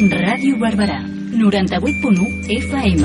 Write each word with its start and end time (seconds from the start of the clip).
Ràdio 0.00 0.56
Barberà, 0.56 1.02
98.1 1.36 2.46
FM. 2.48 3.02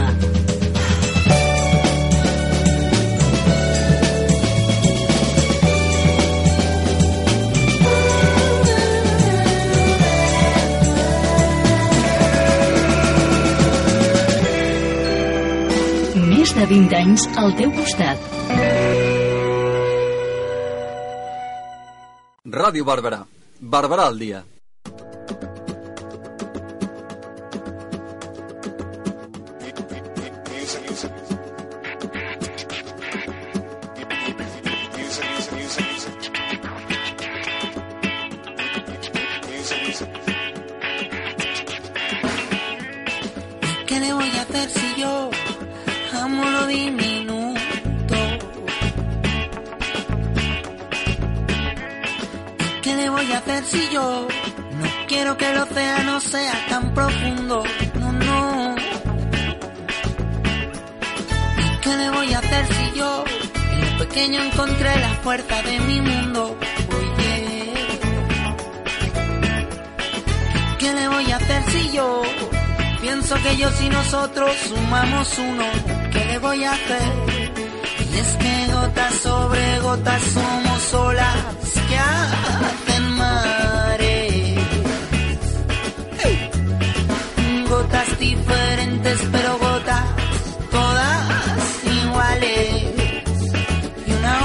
Més 16.15 16.55
de 16.55 16.63
20 16.71 16.95
anys 17.01 17.27
al 17.35 17.51
teu 17.59 17.75
costat. 17.75 18.17
Ràdio 22.55 22.87
Barberà. 22.87 23.25
Barberà 23.59 24.07
al 24.07 24.17
dia. 24.17 24.45
¿Qué 52.85 52.95
le 52.95 53.09
voy 53.09 53.31
a 53.31 53.39
hacer 53.39 53.65
si 53.65 53.89
yo 53.89 54.27
no 54.77 54.85
quiero 55.07 55.35
que 55.37 55.49
el 55.49 55.57
océano 55.57 56.21
sea 56.21 56.53
tan 56.69 56.93
profundo? 56.93 57.63
No, 57.99 58.11
no. 58.11 58.75
¿Qué 61.81 61.97
le 61.97 62.09
voy 62.11 62.31
a 62.31 62.37
hacer 62.37 62.67
si 62.67 62.99
yo 62.99 63.23
en 63.71 63.81
lo 63.81 63.97
pequeño 63.97 64.43
encontré 64.43 64.99
la 64.99 65.15
fuerza 65.23 65.63
de 65.63 65.79
mi 65.79 65.99
mundo? 65.99 66.55
Oye. 66.95 67.73
¿Qué 70.77 70.93
le 70.93 71.07
voy 71.07 71.31
a 71.31 71.37
hacer 71.37 71.63
si 71.71 71.91
yo 71.91 72.21
pienso 73.01 73.35
que 73.41 73.49
ellos 73.49 73.81
y 73.81 73.89
nosotros 73.89 74.51
sumamos 74.69 75.39
uno? 75.39 75.65
¿Qué 76.11 76.23
le 76.23 76.37
voy 76.37 76.63
a 76.63 76.73
hacer? 76.73 77.13
Y 78.13 78.17
es 78.19 78.37
que 78.37 78.73
gotas 78.73 79.13
sobre 79.15 79.79
gotas 79.79 80.21
somos 80.21 80.93
olas 80.93 81.64
Y 94.07 94.11
una 94.11 94.39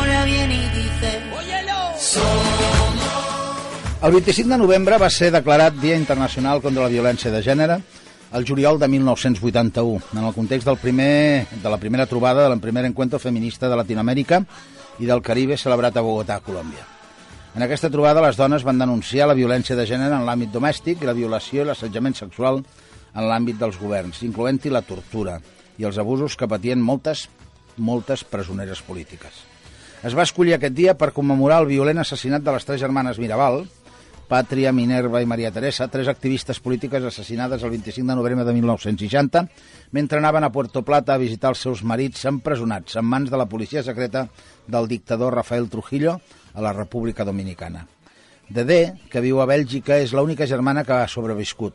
El 4.03 4.13
25 4.13 4.49
de 4.49 4.59
novembre 4.59 4.99
va 4.99 5.11
ser 5.11 5.31
declarat 5.33 5.75
Dia 5.75 5.97
Internacional 5.97 6.63
contra 6.63 6.83
la 6.83 6.89
Violència 6.89 7.31
de 7.31 7.43
Gènere 7.45 7.81
el 8.33 8.47
juliol 8.47 8.79
de 8.79 8.89
1981, 8.89 10.01
en 10.13 10.25
el 10.25 10.35
context 10.35 10.67
del 10.67 10.79
primer, 10.79 11.47
de 11.51 11.71
la 11.71 11.79
primera 11.79 12.07
trobada 12.07 12.49
del 12.49 12.61
primer 12.61 12.85
encuentro 12.85 13.19
feminista 13.19 13.69
de 13.69 13.77
Latinoamèrica 13.77 14.45
i 15.01 15.11
del 15.11 15.23
Caribe 15.23 15.59
celebrat 15.59 15.97
a 15.97 16.07
Bogotà, 16.07 16.39
Colòmbia. 16.41 17.00
En 17.51 17.65
aquesta 17.67 17.91
trobada, 17.91 18.23
les 18.23 18.37
dones 18.39 18.63
van 18.63 18.79
denunciar 18.79 19.27
la 19.27 19.35
violència 19.35 19.75
de 19.75 19.87
gènere 19.89 20.15
en 20.15 20.23
l'àmbit 20.27 20.53
domèstic 20.55 21.03
i 21.03 21.09
la 21.09 21.17
violació 21.17 21.65
i 21.65 21.67
l'assetjament 21.67 22.15
sexual 22.15 22.61
en 22.63 23.27
l'àmbit 23.27 23.59
dels 23.59 23.79
governs, 23.81 24.23
incloent-hi 24.23 24.71
la 24.71 24.85
tortura 24.87 25.41
i 25.81 25.87
els 25.89 25.99
abusos 25.99 26.37
que 26.39 26.47
patien 26.47 26.79
moltes, 26.79 27.27
moltes 27.77 28.23
presoneres 28.23 28.85
polítiques. 28.87 29.43
Es 30.07 30.15
va 30.15 30.23
escollir 30.23 30.55
aquest 30.55 30.77
dia 30.79 30.95
per 30.95 31.11
commemorar 31.17 31.59
el 31.65 31.69
violent 31.73 31.99
assassinat 31.99 32.47
de 32.47 32.55
les 32.55 32.65
tres 32.65 32.81
germanes 32.81 33.19
Mirabal, 33.19 33.65
Pàtria, 34.31 34.71
Minerva 34.71 35.19
i 35.19 35.27
Maria 35.27 35.51
Teresa, 35.51 35.89
tres 35.91 36.07
activistes 36.07 36.61
polítiques 36.63 37.03
assassinades 37.03 37.65
el 37.67 37.73
25 37.75 38.07
de 38.07 38.15
novembre 38.15 38.45
de 38.47 38.55
1960, 38.55 39.43
mentre 39.91 40.21
anaven 40.23 40.47
a 40.47 40.53
Puerto 40.55 40.85
Plata 40.87 41.17
a 41.17 41.19
visitar 41.19 41.51
els 41.51 41.65
seus 41.67 41.83
marits 41.83 42.29
empresonats 42.31 42.95
en 42.95 43.11
mans 43.11 43.27
de 43.27 43.41
la 43.41 43.49
policia 43.51 43.83
secreta 43.83 44.29
del 44.69 44.87
dictador 44.87 45.35
Rafael 45.35 45.67
Trujillo 45.69 46.21
a 46.55 46.61
la 46.61 46.73
República 46.73 47.25
Dominicana. 47.25 47.87
Dedé, 48.51 48.95
que 49.11 49.23
viu 49.23 49.39
a 49.41 49.47
Bèlgica, 49.47 50.01
és 50.03 50.13
l'única 50.13 50.47
germana 50.47 50.83
que 50.85 50.93
ha 50.97 51.07
sobreviscut. 51.09 51.75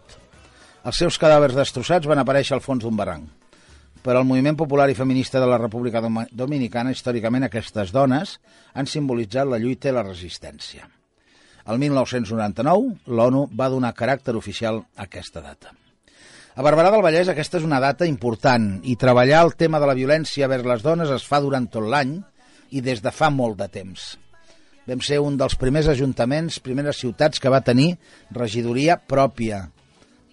Els 0.86 0.98
seus 1.00 1.18
cadàvers 1.18 1.56
destrossats 1.56 2.08
van 2.08 2.20
aparèixer 2.20 2.54
al 2.58 2.62
fons 2.66 2.84
d'un 2.84 2.98
barranc. 2.98 3.30
Per 4.06 4.14
al 4.14 4.28
moviment 4.28 4.58
popular 4.60 4.90
i 4.92 4.98
feminista 4.98 5.40
de 5.42 5.48
la 5.50 5.58
República 5.58 6.02
Dom- 6.04 6.28
Dominicana, 6.32 6.92
històricament 6.92 7.48
aquestes 7.48 7.90
dones 7.96 8.36
han 8.74 8.86
simbolitzat 8.86 9.48
la 9.50 9.58
lluita 9.58 9.90
i 9.90 9.96
la 9.96 10.04
resistència. 10.06 10.86
El 11.66 11.80
1999, 11.82 13.00
l'ONU 13.08 13.48
va 13.58 13.72
donar 13.74 13.96
caràcter 13.98 14.36
oficial 14.38 14.84
a 14.96 15.08
aquesta 15.08 15.42
data. 15.42 15.72
A 16.56 16.64
Barberà 16.64 16.92
del 16.94 17.02
Vallès 17.04 17.28
aquesta 17.32 17.58
és 17.58 17.66
una 17.66 17.80
data 17.84 18.06
important 18.06 18.68
i 18.86 18.94
treballar 18.96 19.42
el 19.48 19.56
tema 19.58 19.80
de 19.82 19.90
la 19.90 19.96
violència 19.98 20.48
vers 20.48 20.64
les 20.64 20.86
dones 20.86 21.10
es 21.12 21.26
fa 21.28 21.42
durant 21.44 21.66
tot 21.68 21.84
l'any 21.90 22.20
i 22.72 22.84
des 22.86 23.02
de 23.02 23.12
fa 23.12 23.32
molt 23.34 23.58
de 23.58 23.68
temps. 23.74 24.06
Vam 24.86 25.02
ser 25.02 25.18
un 25.24 25.38
dels 25.38 25.56
primers 25.58 25.88
ajuntaments, 25.90 26.60
primeres 26.62 27.00
ciutats 27.02 27.42
que 27.42 27.50
va 27.50 27.64
tenir 27.66 27.96
regidoria 28.36 29.00
pròpia, 29.02 29.64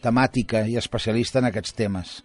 temàtica 0.04 0.66
i 0.68 0.76
especialista 0.76 1.40
en 1.40 1.48
aquests 1.48 1.76
temes. 1.78 2.18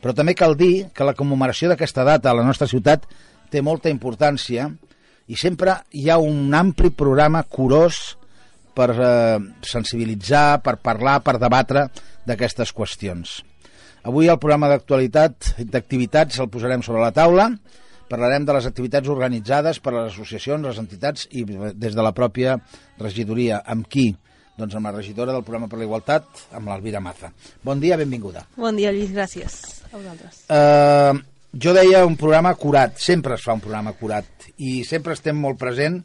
Però 0.00 0.14
també 0.16 0.34
cal 0.34 0.56
dir 0.56 0.88
que 0.96 1.06
la 1.06 1.14
commemoració 1.14 1.68
d'aquesta 1.70 2.04
data 2.08 2.30
a 2.30 2.36
la 2.36 2.46
nostra 2.46 2.66
ciutat 2.66 3.04
té 3.52 3.62
molta 3.62 3.92
importància 3.92 4.70
i 5.30 5.36
sempre 5.38 5.76
hi 5.94 6.08
ha 6.10 6.18
un 6.18 6.54
ampli 6.56 6.90
programa 6.90 7.44
curós 7.44 8.16
per 8.74 8.88
eh, 8.94 9.38
sensibilitzar, 9.66 10.62
per 10.64 10.78
parlar, 10.82 11.20
per 11.22 11.36
debatre 11.38 11.86
d'aquestes 12.26 12.72
qüestions. 12.74 13.40
Avui 14.06 14.30
el 14.32 14.40
programa 14.40 14.70
d'actualitat 14.70 15.52
d'activitats 15.70 16.40
el 16.40 16.48
posarem 16.48 16.82
sobre 16.82 17.02
la 17.04 17.12
taula. 17.12 17.50
Parlarem 18.10 18.42
de 18.46 18.56
les 18.56 18.66
activitats 18.66 19.08
organitzades 19.12 19.78
per 19.78 19.94
les 19.94 20.10
associacions, 20.10 20.66
les 20.66 20.78
entitats 20.82 21.28
i 21.30 21.44
des 21.46 21.94
de 21.94 22.02
la 22.02 22.10
pròpia 22.16 22.56
regidoria. 22.98 23.60
Amb 23.70 23.86
qui? 23.86 24.08
Doncs 24.58 24.74
amb 24.76 24.90
la 24.90 24.96
regidora 24.96 25.32
del 25.32 25.44
programa 25.46 25.70
per 25.70 25.78
la 25.78 25.86
igualtat, 25.86 26.46
amb 26.58 26.68
l'Alvira 26.68 27.00
Maza. 27.00 27.30
Bon 27.64 27.78
dia, 27.80 27.96
benvinguda. 28.00 28.44
Bon 28.58 28.76
dia, 28.76 28.90
Lluís, 28.92 29.12
gràcies 29.14 29.60
a 29.88 29.94
vosaltres. 29.94 30.42
Uh, 30.50 31.22
jo 31.54 31.74
deia 31.74 32.02
un 32.06 32.18
programa 32.18 32.52
curat, 32.58 32.98
sempre 32.98 33.38
es 33.38 33.46
fa 33.46 33.54
un 33.54 33.62
programa 33.62 33.94
curat 33.98 34.50
i 34.58 34.80
sempre 34.86 35.14
estem 35.14 35.38
molt 35.38 35.58
present 35.58 35.96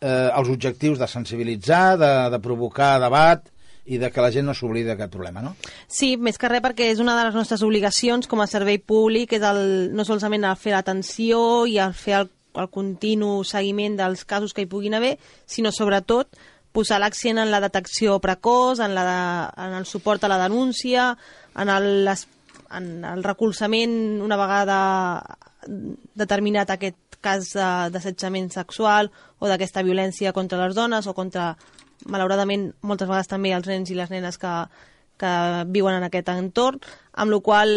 eh, 0.00 0.28
els 0.34 0.48
objectius 0.50 0.98
de 0.98 1.06
sensibilitzar, 1.06 1.98
de, 2.00 2.12
de 2.32 2.40
provocar 2.42 2.96
debat 3.02 3.44
i 3.86 3.98
de 3.98 4.10
que 4.12 4.22
la 4.22 4.30
gent 4.34 4.46
no 4.46 4.54
s'oblidi 4.54 4.88
d'aquest 4.90 5.12
problema, 5.12 5.42
no? 5.42 5.54
Sí, 5.88 6.14
més 6.16 6.38
que 6.38 6.50
res 6.50 6.62
perquè 6.64 6.90
és 6.92 7.00
una 7.02 7.16
de 7.18 7.26
les 7.28 7.36
nostres 7.36 7.62
obligacions 7.66 8.28
com 8.30 8.42
a 8.42 8.48
servei 8.50 8.78
públic, 8.78 9.32
és 9.38 9.44
el, 9.46 9.90
no 9.96 10.06
solament 10.06 10.46
el 10.48 10.60
fer 10.60 10.74
l'atenció 10.76 11.66
i 11.66 11.78
el 11.82 11.94
fer 11.96 12.20
el, 12.20 12.30
el 12.60 12.70
continu 12.70 13.40
seguiment 13.46 13.96
dels 13.98 14.24
casos 14.28 14.54
que 14.54 14.66
hi 14.66 14.70
puguin 14.70 14.98
haver, 14.98 15.16
sinó 15.46 15.72
sobretot 15.72 16.36
posar 16.72 17.00
l'accent 17.02 17.40
en 17.42 17.50
la 17.50 17.60
detecció 17.62 18.18
precoç, 18.22 18.82
en, 18.84 18.94
la 18.94 19.04
de, 19.06 19.20
en 19.66 19.78
el 19.80 19.86
suport 19.86 20.24
a 20.24 20.30
la 20.30 20.38
denúncia, 20.44 21.16
en 21.58 21.68
el, 21.68 21.88
les, 22.06 22.26
en 22.76 23.04
el 23.04 23.24
recolzament 23.24 24.20
una 24.22 24.38
vegada 24.38 24.80
determinat 26.16 26.70
aquest 26.70 27.18
cas 27.20 27.52
d'assetjament 27.92 28.48
sexual 28.54 29.10
o 29.40 29.48
d'aquesta 29.50 29.82
violència 29.84 30.32
contra 30.32 30.60
les 30.62 30.76
dones 30.76 31.06
o 31.10 31.14
contra, 31.14 31.52
malauradament, 32.06 32.70
moltes 32.86 33.08
vegades 33.08 33.28
també 33.30 33.52
els 33.56 33.68
nens 33.68 33.90
i 33.90 33.98
les 33.98 34.10
nenes 34.12 34.38
que, 34.40 34.52
que 35.20 35.32
viuen 35.68 35.98
en 35.98 36.06
aquest 36.06 36.30
entorn, 36.32 36.80
amb 37.12 37.34
la 37.34 37.40
qual 37.44 37.70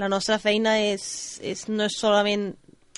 la 0.00 0.10
nostra 0.10 0.40
feina 0.42 0.78
és, 0.82 1.38
és, 1.42 1.66
no 1.68 1.86
és 1.86 1.98
solament 1.98 2.50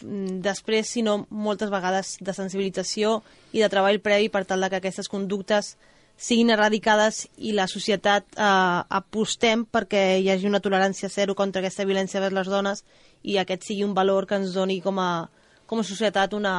mm, 0.02 0.41
després, 0.44 0.88
sinó 0.97 1.23
moltes 1.29 1.73
vegades 1.73 2.17
de 2.20 2.35
sensibilització 2.37 3.20
i 3.52 3.61
de 3.61 3.70
treball 3.73 4.00
previ 4.05 4.31
per 4.32 4.47
tal 4.49 4.64
de 4.64 4.70
que 4.73 4.81
aquestes 4.81 5.11
conductes 5.12 5.76
siguin 6.17 6.52
eradicades 6.55 7.26
i 7.43 7.52
la 7.56 7.67
societat 7.67 8.37
eh, 8.37 8.81
apostem 9.00 9.64
perquè 9.67 10.20
hi 10.20 10.29
hagi 10.31 10.49
una 10.49 10.61
tolerància 10.62 11.11
zero 11.11 11.35
contra 11.35 11.62
aquesta 11.62 11.87
violència 11.88 12.23
vers 12.23 12.37
les 12.37 12.50
dones 12.52 12.85
i 13.23 13.38
aquest 13.38 13.64
sigui 13.67 13.85
un 13.85 13.94
valor 13.94 14.26
que 14.26 14.38
ens 14.38 14.52
doni 14.55 14.81
com 14.85 15.00
a, 15.02 15.26
com 15.67 15.81
a 15.81 15.87
societat 15.87 16.35
una, 16.38 16.55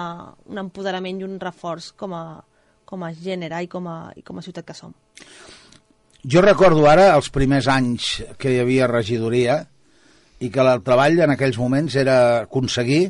un 0.50 0.60
empoderament 0.60 1.22
i 1.22 1.28
un 1.28 1.40
reforç 1.40 1.94
com 1.98 2.16
a, 2.18 2.26
com 2.94 3.04
a 3.04 3.12
gènere 3.18 3.64
i 3.66 3.70
com 3.72 3.90
a, 3.90 3.98
i 4.16 4.22
com 4.22 4.38
a 4.38 4.46
ciutat 4.46 4.70
que 4.70 4.78
som. 4.78 4.94
Jo 6.24 6.46
recordo 6.46 6.86
ara 6.88 7.10
els 7.18 7.28
primers 7.34 7.68
anys 7.68 8.14
que 8.40 8.54
hi 8.54 8.62
havia 8.62 8.88
regidoria 8.88 9.58
i 10.40 10.52
que 10.54 10.64
el 10.64 10.86
treball 10.86 11.20
en 11.26 11.34
aquells 11.34 11.60
moments 11.60 11.98
era 12.00 12.46
aconseguir 12.46 13.10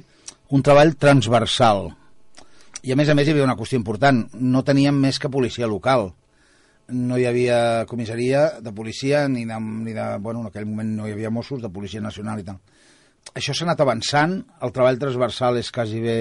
un 0.54 0.64
treball 0.66 0.96
transversal. 1.02 1.92
I 2.84 2.94
a 2.94 2.98
més 3.00 3.10
a 3.10 3.16
més 3.16 3.28
hi 3.28 3.36
havia 3.36 3.46
una 3.46 3.58
qüestió 3.60 3.78
important, 3.80 4.26
no 4.34 4.64
teníem 4.66 4.98
més 5.00 5.20
que 5.20 5.32
policia 5.32 5.70
local. 5.70 6.14
no 6.94 7.18
hi 7.18 7.26
havia 7.26 7.86
comissaria 7.88 8.60
de 8.62 8.72
policia 8.76 9.28
ni 9.32 9.46
de, 9.46 9.60
ni 9.60 9.94
de... 9.94 10.18
Bueno, 10.20 10.42
en 10.42 10.50
aquell 10.50 10.66
moment 10.68 10.90
no 10.98 11.08
hi 11.08 11.14
havia 11.14 11.32
Mossos, 11.32 11.62
de 11.62 11.72
Policia 11.72 12.02
Nacional 12.04 12.42
i 12.42 12.44
tal. 12.44 12.60
Això 13.40 13.56
s'ha 13.56 13.64
anat 13.66 13.80
avançant, 13.82 14.36
el 14.62 14.74
treball 14.76 15.00
transversal 15.00 15.58
és 15.62 15.72
quasi 15.72 16.02
bé 16.04 16.18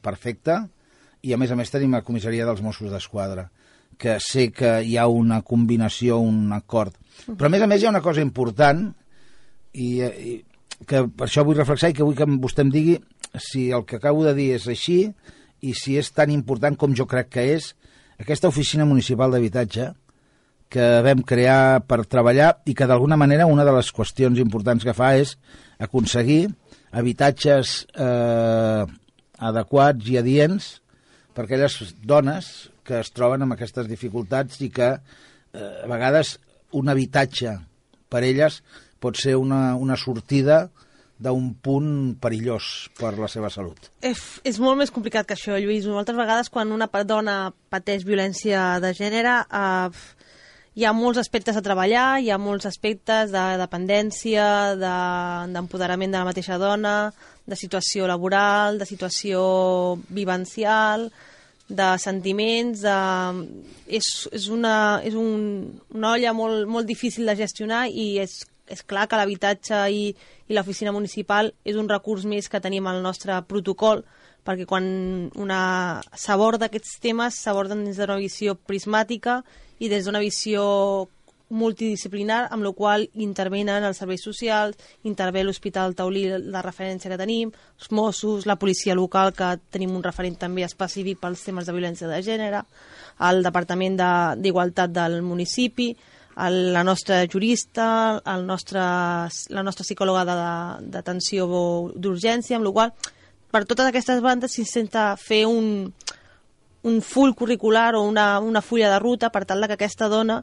perfecte 0.00 0.60
i 1.24 1.32
a 1.32 1.38
més 1.40 1.52
a 1.52 1.56
més 1.58 1.72
tenim 1.72 1.94
la 1.96 2.04
comissaria 2.04 2.46
dels 2.46 2.62
Mossos 2.64 2.92
d'Esquadra 2.92 3.48
que 3.98 4.18
sé 4.20 4.48
que 4.52 4.80
hi 4.82 4.96
ha 4.98 5.06
una 5.06 5.40
combinació, 5.46 6.18
un 6.18 6.52
acord. 6.52 6.96
Però 7.26 7.46
a 7.46 7.52
més 7.52 7.62
a 7.62 7.68
més 7.70 7.82
hi 7.82 7.86
ha 7.86 7.94
una 7.94 8.02
cosa 8.04 8.24
important 8.24 8.88
i, 9.72 9.88
i 10.02 10.34
que 10.86 11.04
per 11.06 11.28
això 11.28 11.44
vull 11.46 11.58
reflexar 11.58 11.90
i 11.90 11.96
que 11.96 12.06
vull 12.06 12.18
que 12.18 12.26
vostè 12.42 12.64
em 12.64 12.72
digui 12.74 12.98
si 13.40 13.68
el 13.74 13.84
que 13.86 13.98
acabo 14.00 14.24
de 14.26 14.34
dir 14.36 14.52
és 14.58 14.66
així 14.70 14.98
i 15.64 15.74
si 15.78 15.96
és 15.98 16.10
tan 16.12 16.32
important 16.34 16.76
com 16.78 16.94
jo 16.94 17.06
crec 17.10 17.30
que 17.36 17.46
és 17.54 17.72
aquesta 18.20 18.50
oficina 18.50 18.86
municipal 18.86 19.32
d'habitatge 19.32 19.92
que 20.74 20.86
vam 21.06 21.22
crear 21.22 21.84
per 21.86 22.02
treballar 22.10 22.50
i 22.66 22.74
que 22.74 22.86
d'alguna 22.90 23.18
manera 23.20 23.46
una 23.46 23.64
de 23.66 23.72
les 23.76 23.90
qüestions 23.94 24.40
importants 24.42 24.84
que 24.84 24.94
fa 24.96 25.14
és 25.18 25.36
aconseguir 25.78 26.48
habitatges 26.94 27.84
eh, 27.94 28.84
adequats 29.38 30.10
i 30.10 30.18
adients 30.18 30.72
per 31.34 31.46
aquelles 31.46 31.76
dones 32.06 32.50
que 32.86 33.00
es 33.00 33.10
troben 33.14 33.44
amb 33.44 33.56
aquestes 33.56 33.88
dificultats 33.90 34.60
i 34.64 34.70
que 34.72 34.90
eh, 34.94 35.84
a 35.84 35.88
vegades 35.90 36.38
un 36.74 36.90
habitatge 36.90 37.56
per 38.10 38.22
elles 38.26 38.60
pot 39.02 39.18
ser 39.20 39.36
una, 39.36 39.74
una 39.76 39.98
sortida 40.00 40.68
d'un 41.24 41.52
punt 41.62 42.16
perillós 42.20 42.90
per 42.98 43.14
la 43.16 43.28
seva 43.30 43.50
salut. 43.52 43.90
És, 44.02 44.20
és 44.44 44.58
molt 44.60 44.80
més 44.80 44.90
complicat 44.92 45.28
que 45.28 45.36
això, 45.36 45.56
Lluís. 45.60 45.86
Moltes 45.86 46.16
vegades 46.18 46.50
quan 46.52 46.72
una 46.74 46.88
dona 47.06 47.52
pateix 47.70 48.04
violència 48.04 48.80
de 48.82 48.90
gènere 48.96 49.38
eh, 49.46 50.23
hi 50.74 50.84
ha 50.84 50.92
molts 50.92 51.20
aspectes 51.22 51.56
a 51.56 51.62
treballar, 51.62 52.18
hi 52.18 52.32
ha 52.34 52.38
molts 52.40 52.66
aspectes 52.66 53.30
de 53.30 53.42
dependència, 53.60 54.46
d'empoderament 54.78 56.10
de, 56.10 56.16
de 56.16 56.22
la 56.22 56.26
mateixa 56.26 56.58
dona, 56.58 56.94
de 57.46 57.58
situació 57.58 58.08
laboral, 58.10 58.80
de 58.80 58.88
situació 58.88 59.44
vivencial, 60.08 61.06
de 61.68 61.86
sentiments, 62.02 62.82
de... 62.82 62.96
és, 63.86 64.08
és, 64.34 64.48
una, 64.50 65.00
és 65.06 65.14
un, 65.14 65.78
una 65.94 66.16
olla 66.16 66.34
molt, 66.34 66.66
molt 66.68 66.90
difícil 66.90 67.30
de 67.30 67.36
gestionar 67.38 67.86
i 67.88 68.18
és, 68.24 68.40
és 68.66 68.82
clar 68.82 69.06
que 69.06 69.20
l'habitatge 69.20 69.78
i, 69.94 70.08
i 70.48 70.58
l'oficina 70.58 70.92
municipal 70.92 71.52
és 71.64 71.78
un 71.78 71.88
recurs 71.88 72.26
més 72.26 72.50
que 72.50 72.60
tenim 72.60 72.90
al 72.90 73.00
nostre 73.04 73.38
protocol, 73.46 74.02
perquè 74.44 74.66
quan 74.68 74.86
una 75.40 76.02
s'aborda 76.12 76.68
aquests 76.68 76.98
temes 77.00 77.40
s'aborden 77.40 77.84
des 77.86 77.98
d'una 77.98 78.20
visió 78.20 78.54
prismàtica 78.54 79.42
i 79.80 79.88
des 79.88 80.04
d'una 80.04 80.22
visió 80.22 81.08
multidisciplinar, 81.54 82.48
amb 82.50 82.64
la 82.64 82.72
qual 82.72 83.04
intervenen 83.20 83.84
els 83.84 84.00
serveis 84.00 84.22
socials, 84.24 84.78
intervé 85.04 85.44
l'Hospital 85.44 85.94
Taulí, 85.94 86.24
la 86.50 86.62
referència 86.64 87.10
que 87.12 87.20
tenim, 87.20 87.52
els 87.78 87.90
Mossos, 87.92 88.46
la 88.48 88.56
policia 88.56 88.96
local, 88.96 89.32
que 89.36 89.54
tenim 89.70 89.94
un 89.94 90.02
referent 90.02 90.38
també 90.40 90.64
específic 90.64 91.20
pels 91.20 91.44
temes 91.44 91.68
de 91.68 91.76
violència 91.76 92.08
de 92.10 92.20
gènere, 92.24 92.64
el 93.28 93.42
Departament 93.44 94.00
d'Igualtat 94.00 94.90
de, 94.90 95.00
del 95.00 95.20
municipi, 95.22 95.92
el, 96.36 96.72
la 96.74 96.82
nostra 96.82 97.22
jurista, 97.30 98.20
el 98.26 98.46
nostre, 98.46 98.80
la 98.80 99.62
nostra 99.62 99.86
psicòloga 99.86 100.24
d'atenció 100.80 101.46
d'urgència, 101.94 102.58
amb 102.58 102.66
la 102.66 102.72
qual 102.74 102.94
per 103.54 103.62
totes 103.70 103.86
aquestes 103.86 104.18
bandes 104.18 104.56
s'intenta 104.56 105.12
fer 105.14 105.44
un, 105.46 105.92
un 106.90 107.00
full 107.06 107.36
curricular 107.38 107.94
o 107.94 108.02
una, 108.02 108.40
una 108.42 108.62
fulla 108.66 108.90
de 108.90 108.98
ruta 108.98 109.30
per 109.30 109.44
tal 109.46 109.62
que 109.68 109.76
aquesta 109.78 110.08
dona 110.10 110.40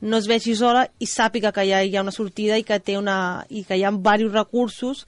no 0.00 0.18
es 0.18 0.26
vegi 0.26 0.56
sola 0.58 0.88
i 0.98 1.06
sàpiga 1.06 1.52
que 1.54 1.64
hi 1.66 1.72
ha, 1.72 1.84
hi 1.86 1.94
ha 1.94 2.02
una 2.02 2.14
sortida 2.14 2.58
i 2.58 2.64
que, 2.66 2.80
té 2.82 2.98
una, 2.98 3.46
i 3.48 3.62
que 3.62 3.78
hi 3.78 3.84
ha 3.86 3.92
diversos 3.94 4.34
recursos 4.34 5.06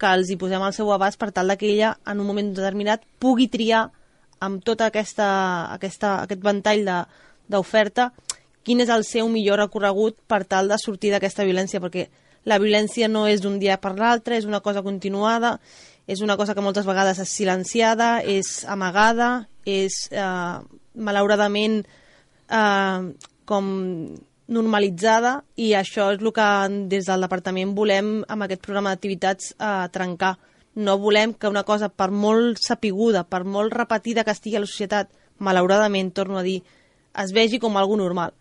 que 0.00 0.08
els 0.08 0.30
hi 0.32 0.38
posem 0.40 0.64
al 0.64 0.72
seu 0.76 0.88
abast 0.92 1.20
per 1.20 1.32
tal 1.36 1.52
que 1.60 1.68
ella 1.68 1.98
en 2.06 2.20
un 2.20 2.28
moment 2.28 2.54
determinat 2.56 3.04
pugui 3.20 3.48
triar 3.52 3.90
amb 4.40 4.64
tot 4.64 4.80
aquesta, 4.80 5.28
aquesta, 5.76 6.22
aquest 6.24 6.40
ventall 6.44 6.84
d'oferta 7.48 8.10
quin 8.64 8.80
és 8.80 8.88
el 8.88 9.04
seu 9.04 9.28
millor 9.28 9.60
recorregut 9.60 10.16
per 10.26 10.44
tal 10.44 10.72
de 10.72 10.78
sortir 10.80 11.12
d'aquesta 11.12 11.44
violència, 11.46 11.80
perquè 11.80 12.08
la 12.50 12.58
violència 12.58 13.06
no 13.06 13.26
és 13.30 13.44
d'un 13.44 13.60
dia 13.62 13.76
per 13.78 13.92
l'altre, 13.98 14.36
és 14.40 14.48
una 14.48 14.58
cosa 14.60 14.82
continuada, 14.82 15.58
és 16.06 16.22
una 16.22 16.36
cosa 16.36 16.54
que 16.54 16.62
moltes 16.62 16.86
vegades 16.86 17.18
és 17.22 17.34
silenciada, 17.34 18.20
és 18.22 18.64
amagada, 18.70 19.48
és 19.66 20.06
eh, 20.14 20.58
malauradament 20.94 21.80
eh, 21.82 23.00
com 23.44 23.70
normalitzada 24.46 25.40
i 25.58 25.72
això 25.74 26.12
és 26.14 26.22
el 26.22 26.32
que 26.32 26.48
des 26.90 27.08
del 27.08 27.26
departament 27.26 27.74
volem 27.74 28.20
amb 28.28 28.46
aquest 28.46 28.62
programa 28.62 28.94
d'activitats 28.94 29.52
eh, 29.58 29.88
trencar. 29.92 30.36
No 30.76 30.98
volem 31.00 31.32
que 31.34 31.48
una 31.48 31.64
cosa, 31.64 31.88
per 31.88 32.10
molt 32.12 32.60
sapiguda, 32.62 33.24
per 33.24 33.44
molt 33.44 33.74
repetida 33.74 34.24
que 34.24 34.34
estigui 34.36 34.58
a 34.58 34.62
la 34.62 34.70
societat, 34.70 35.10
malauradament, 35.38 36.12
torno 36.12 36.38
a 36.38 36.44
dir, 36.44 36.60
es 37.16 37.32
vegi 37.32 37.58
com 37.58 37.76
algo 37.76 37.96
normal. 37.96 38.34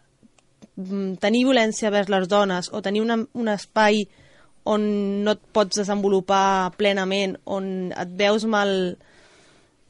Mm, 0.76 1.16
tenir 1.24 1.46
violència 1.48 1.90
vers 1.90 2.12
les 2.12 2.28
dones 2.28 2.70
o 2.72 2.82
tenir 2.84 3.02
una, 3.02 3.18
un 3.34 3.48
espai 3.48 4.04
on 4.66 4.86
no 5.24 5.36
et 5.36 5.42
pots 5.54 5.78
desenvolupar 5.78 6.74
plenament, 6.78 7.38
on 7.46 7.92
et 7.94 8.14
veus 8.18 8.46
mal 8.50 8.72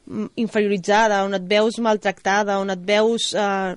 mm, 0.05 0.31
inferioritzada, 0.43 1.23
on 1.25 1.37
et 1.37 1.49
veus 1.49 1.79
maltractada, 1.79 2.59
on 2.59 2.73
et 2.73 2.87
veus 2.87 3.31
eh, 3.33 3.75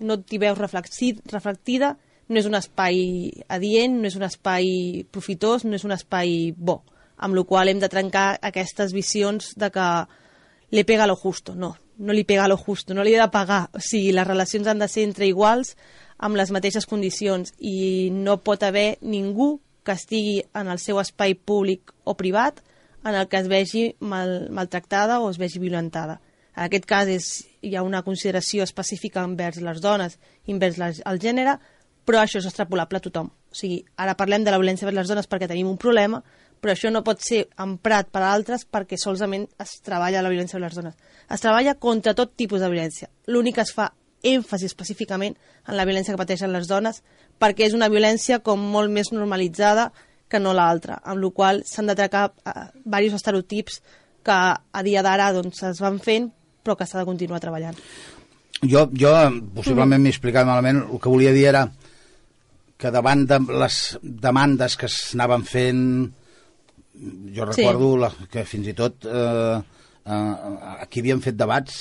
no 0.00 0.18
t'hi 0.22 0.40
veus 0.40 0.58
reflectida, 0.58 1.96
no 2.28 2.40
és 2.40 2.46
un 2.48 2.56
espai 2.58 3.02
adient, 3.48 4.00
no 4.00 4.08
és 4.08 4.16
un 4.16 4.24
espai 4.26 5.04
profitós, 5.12 5.64
no 5.64 5.76
és 5.76 5.84
un 5.84 5.92
espai 5.96 6.54
bo, 6.56 6.80
amb 7.16 7.36
la 7.36 7.44
qual 7.44 7.68
hem 7.68 7.80
de 7.82 7.90
trencar 7.92 8.30
aquestes 8.42 8.92
visions 8.96 9.54
de 9.56 9.70
que 9.74 9.88
li 10.70 10.84
pega 10.84 11.08
lo 11.08 11.16
justo. 11.16 11.54
No, 11.56 11.74
no 11.98 12.12
li 12.12 12.24
pega 12.24 12.48
lo 12.48 12.56
justo, 12.56 12.94
no 12.94 13.04
li 13.04 13.14
ha 13.16 13.24
de 13.24 13.32
pagar. 13.32 13.68
O 13.74 13.80
sigui, 13.80 14.12
les 14.12 14.28
relacions 14.28 14.68
han 14.68 14.80
de 14.80 14.88
ser 14.88 15.06
entre 15.08 15.26
iguals, 15.26 15.74
amb 16.18 16.36
les 16.36 16.52
mateixes 16.54 16.86
condicions, 16.86 17.54
i 17.58 18.10
no 18.12 18.38
pot 18.44 18.62
haver 18.62 18.98
ningú 19.02 19.58
que 19.88 19.96
estigui 19.96 20.42
en 20.52 20.68
el 20.68 20.80
seu 20.82 21.00
espai 21.00 21.32
públic 21.32 21.94
o 22.04 22.12
privat 22.20 22.60
en 23.08 23.14
el 23.14 23.28
que 23.28 23.38
es 23.40 23.48
vegi 23.48 23.84
mal, 24.00 24.50
maltractada 24.52 25.20
o 25.20 25.30
es 25.30 25.38
vegi 25.40 25.58
violentada. 25.62 26.20
En 26.58 26.66
aquest 26.66 26.84
cas 26.90 27.08
és, 27.08 27.28
hi 27.62 27.72
ha 27.78 27.84
una 27.86 28.02
consideració 28.04 28.66
específica 28.66 29.22
envers 29.24 29.62
les 29.64 29.80
dones, 29.80 30.18
envers 30.50 30.76
les, 30.76 31.00
el 31.08 31.20
gènere, 31.22 31.56
però 32.04 32.20
això 32.20 32.42
és 32.42 32.48
extrapolable 32.50 32.98
a 32.98 33.04
tothom. 33.04 33.30
O 33.30 33.56
sigui, 33.56 33.78
ara 33.96 34.16
parlem 34.18 34.44
de 34.44 34.52
la 34.52 34.58
violència 34.60 34.84
envers 34.84 35.06
les 35.06 35.12
dones 35.14 35.30
perquè 35.30 35.48
tenim 35.48 35.70
un 35.70 35.78
problema, 35.80 36.20
però 36.60 36.74
això 36.74 36.90
no 36.90 37.04
pot 37.06 37.22
ser 37.22 37.44
emprat 37.62 38.10
per 38.12 38.24
altres 38.26 38.66
perquè 38.66 38.98
solament 39.00 39.46
es 39.62 39.78
treballa 39.86 40.24
la 40.24 40.32
violència 40.34 40.58
envers 40.58 40.76
les 40.76 40.82
dones. 40.82 40.98
Es 41.30 41.44
treballa 41.44 41.78
contra 41.78 42.16
tot 42.18 42.34
tipus 42.36 42.60
de 42.60 42.68
violència. 42.68 43.08
L'únic 43.30 43.56
que 43.56 43.64
es 43.64 43.72
fa 43.72 43.92
èmfasi 44.26 44.66
específicament 44.66 45.36
en 45.68 45.76
la 45.78 45.86
violència 45.86 46.12
que 46.12 46.20
pateixen 46.20 46.52
les 46.52 46.66
dones 46.66 47.02
perquè 47.38 47.68
és 47.68 47.76
una 47.76 47.90
violència 47.92 48.40
com 48.44 48.60
molt 48.60 48.92
més 48.92 49.12
normalitzada 49.14 49.90
que 50.28 50.40
no 50.42 50.52
l'altra, 50.52 50.98
amb 51.04 51.22
la 51.22 51.30
qual 51.32 51.62
s'han 51.64 51.88
de 51.88 51.96
tractar 51.96 52.28
eh, 52.44 52.68
diversos 52.84 53.22
estereotips 53.22 53.80
que 54.26 54.38
a 54.38 54.82
dia 54.84 55.02
d'ara 55.02 55.32
doncs, 55.32 55.62
es 55.64 55.80
van 55.80 56.02
fent 56.04 56.28
però 56.68 56.76
que 56.76 56.84
s'ha 56.84 57.00
de 57.00 57.08
continuar 57.08 57.40
treballant. 57.40 57.76
Jo, 58.58 58.88
jo 58.92 59.12
possiblement 59.54 60.02
m'he 60.02 60.12
explicat 60.12 60.44
malament, 60.44 60.82
el 60.84 61.00
que 61.00 61.12
volia 61.12 61.32
dir 61.32 61.46
era 61.48 61.64
que 62.78 62.92
davant 62.94 63.24
de 63.30 63.38
les 63.62 63.78
demandes 64.02 64.76
que 64.78 64.90
s'anaven 64.92 65.46
fent, 65.46 65.82
jo 67.34 67.46
recordo 67.48 67.92
sí. 67.94 68.00
la, 68.02 68.10
que 68.30 68.44
fins 68.46 68.68
i 68.70 68.74
tot 68.76 69.06
eh, 69.06 69.56
eh, 69.56 70.32
aquí 70.84 71.02
havíem 71.02 71.22
fet 71.24 71.38
debats, 71.38 71.80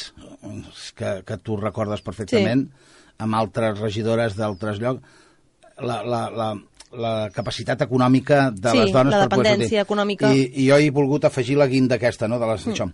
que, 0.97 1.17
que 1.27 1.39
tu 1.43 1.57
recordes 1.59 2.05
perfectament, 2.05 2.67
sí. 2.69 3.01
amb 3.25 3.37
altres 3.37 3.81
regidores 3.81 4.37
d'altres 4.37 4.79
llocs, 4.81 5.17
la, 5.83 6.01
la, 6.03 6.21
la, 6.33 6.49
la 6.97 7.13
capacitat 7.35 7.83
econòmica 7.85 8.49
de 8.55 8.73
sí, 8.73 8.81
les 8.81 8.93
dones 8.95 9.15
la 9.15 9.23
dependència 9.27 9.85
econòmica. 9.85 10.31
I, 10.33 10.47
I 10.63 10.67
jo 10.71 10.81
he 10.81 10.91
volgut 10.93 11.27
afegir 11.27 11.57
la 11.59 11.69
guinda 11.71 11.97
aquesta, 11.97 12.29
no?, 12.31 12.39
de 12.41 12.51
les, 12.51 12.65
mm. 12.65 12.75
això. 12.75 12.89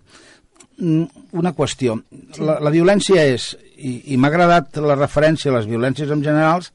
Mm, 0.77 1.25
una 1.39 1.53
qüestió. 1.53 1.99
Sí. 2.33 2.41
La, 2.43 2.57
la 2.63 2.71
violència 2.73 3.25
és, 3.29 3.51
i, 3.77 4.13
i 4.13 4.17
m'ha 4.17 4.31
agradat 4.31 4.79
la 4.81 4.97
referència 4.97 5.51
a 5.51 5.57
les 5.59 5.69
violències 5.69 6.09
en 6.13 6.23
generals, 6.25 6.71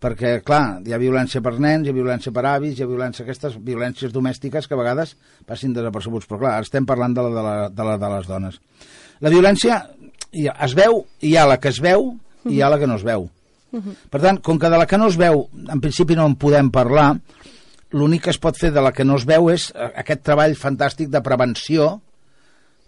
perquè, 0.00 0.38
clar, 0.44 0.80
hi 0.86 0.94
ha 0.96 1.00
violència 1.00 1.42
per 1.44 1.54
nens, 1.60 1.84
hi 1.84 1.92
ha 1.92 1.96
violència 1.96 2.32
per 2.32 2.44
avis, 2.48 2.78
hi 2.78 2.84
ha 2.84 2.88
violència, 2.88 3.24
aquestes 3.26 3.58
violències 3.64 4.12
domèstiques 4.14 4.68
que 4.68 4.76
a 4.76 4.80
vegades 4.80 5.16
passin 5.48 5.74
desapercebuts, 5.76 6.28
però 6.28 6.40
clar, 6.44 6.54
estem 6.64 6.88
parlant 6.88 7.16
de 7.16 7.26
la 7.26 7.34
de, 7.34 7.42
la, 7.44 7.56
de, 7.68 7.88
la, 7.88 7.98
de 8.00 8.12
les 8.14 8.30
dones. 8.30 8.60
La 9.20 9.32
violència 9.32 9.82
ja, 10.32 10.54
es 10.64 10.76
veu, 10.78 11.04
hi 11.20 11.36
ha 11.36 11.44
la 11.48 11.58
que 11.60 11.72
es 11.72 11.82
veu 11.84 12.14
i 12.48 12.56
hi 12.56 12.62
ha 12.64 12.70
la 12.72 12.80
que 12.80 12.88
no 12.88 12.96
es 12.96 13.04
veu. 13.04 13.28
Uh 13.72 13.78
-huh. 13.80 13.94
Per 14.10 14.20
tant, 14.20 14.40
com 14.42 14.58
que 14.58 14.70
de 14.70 14.78
la 14.78 14.86
que 14.86 14.98
no 14.98 15.06
es 15.08 15.16
veu, 15.16 15.48
en 15.68 15.80
principi 15.80 16.16
no 16.16 16.26
en 16.26 16.34
podem 16.36 16.70
parlar, 16.70 17.18
l'únic 17.90 18.22
que 18.22 18.30
es 18.30 18.38
pot 18.38 18.56
fer 18.56 18.72
de 18.72 18.80
la 18.80 18.92
que 18.92 19.04
no 19.04 19.16
es 19.16 19.24
veu 19.24 19.50
és 19.50 19.72
eh, 19.74 19.92
aquest 19.96 20.22
treball 20.22 20.54
fantàstic 20.56 21.08
de 21.08 21.20
prevenció 21.22 22.00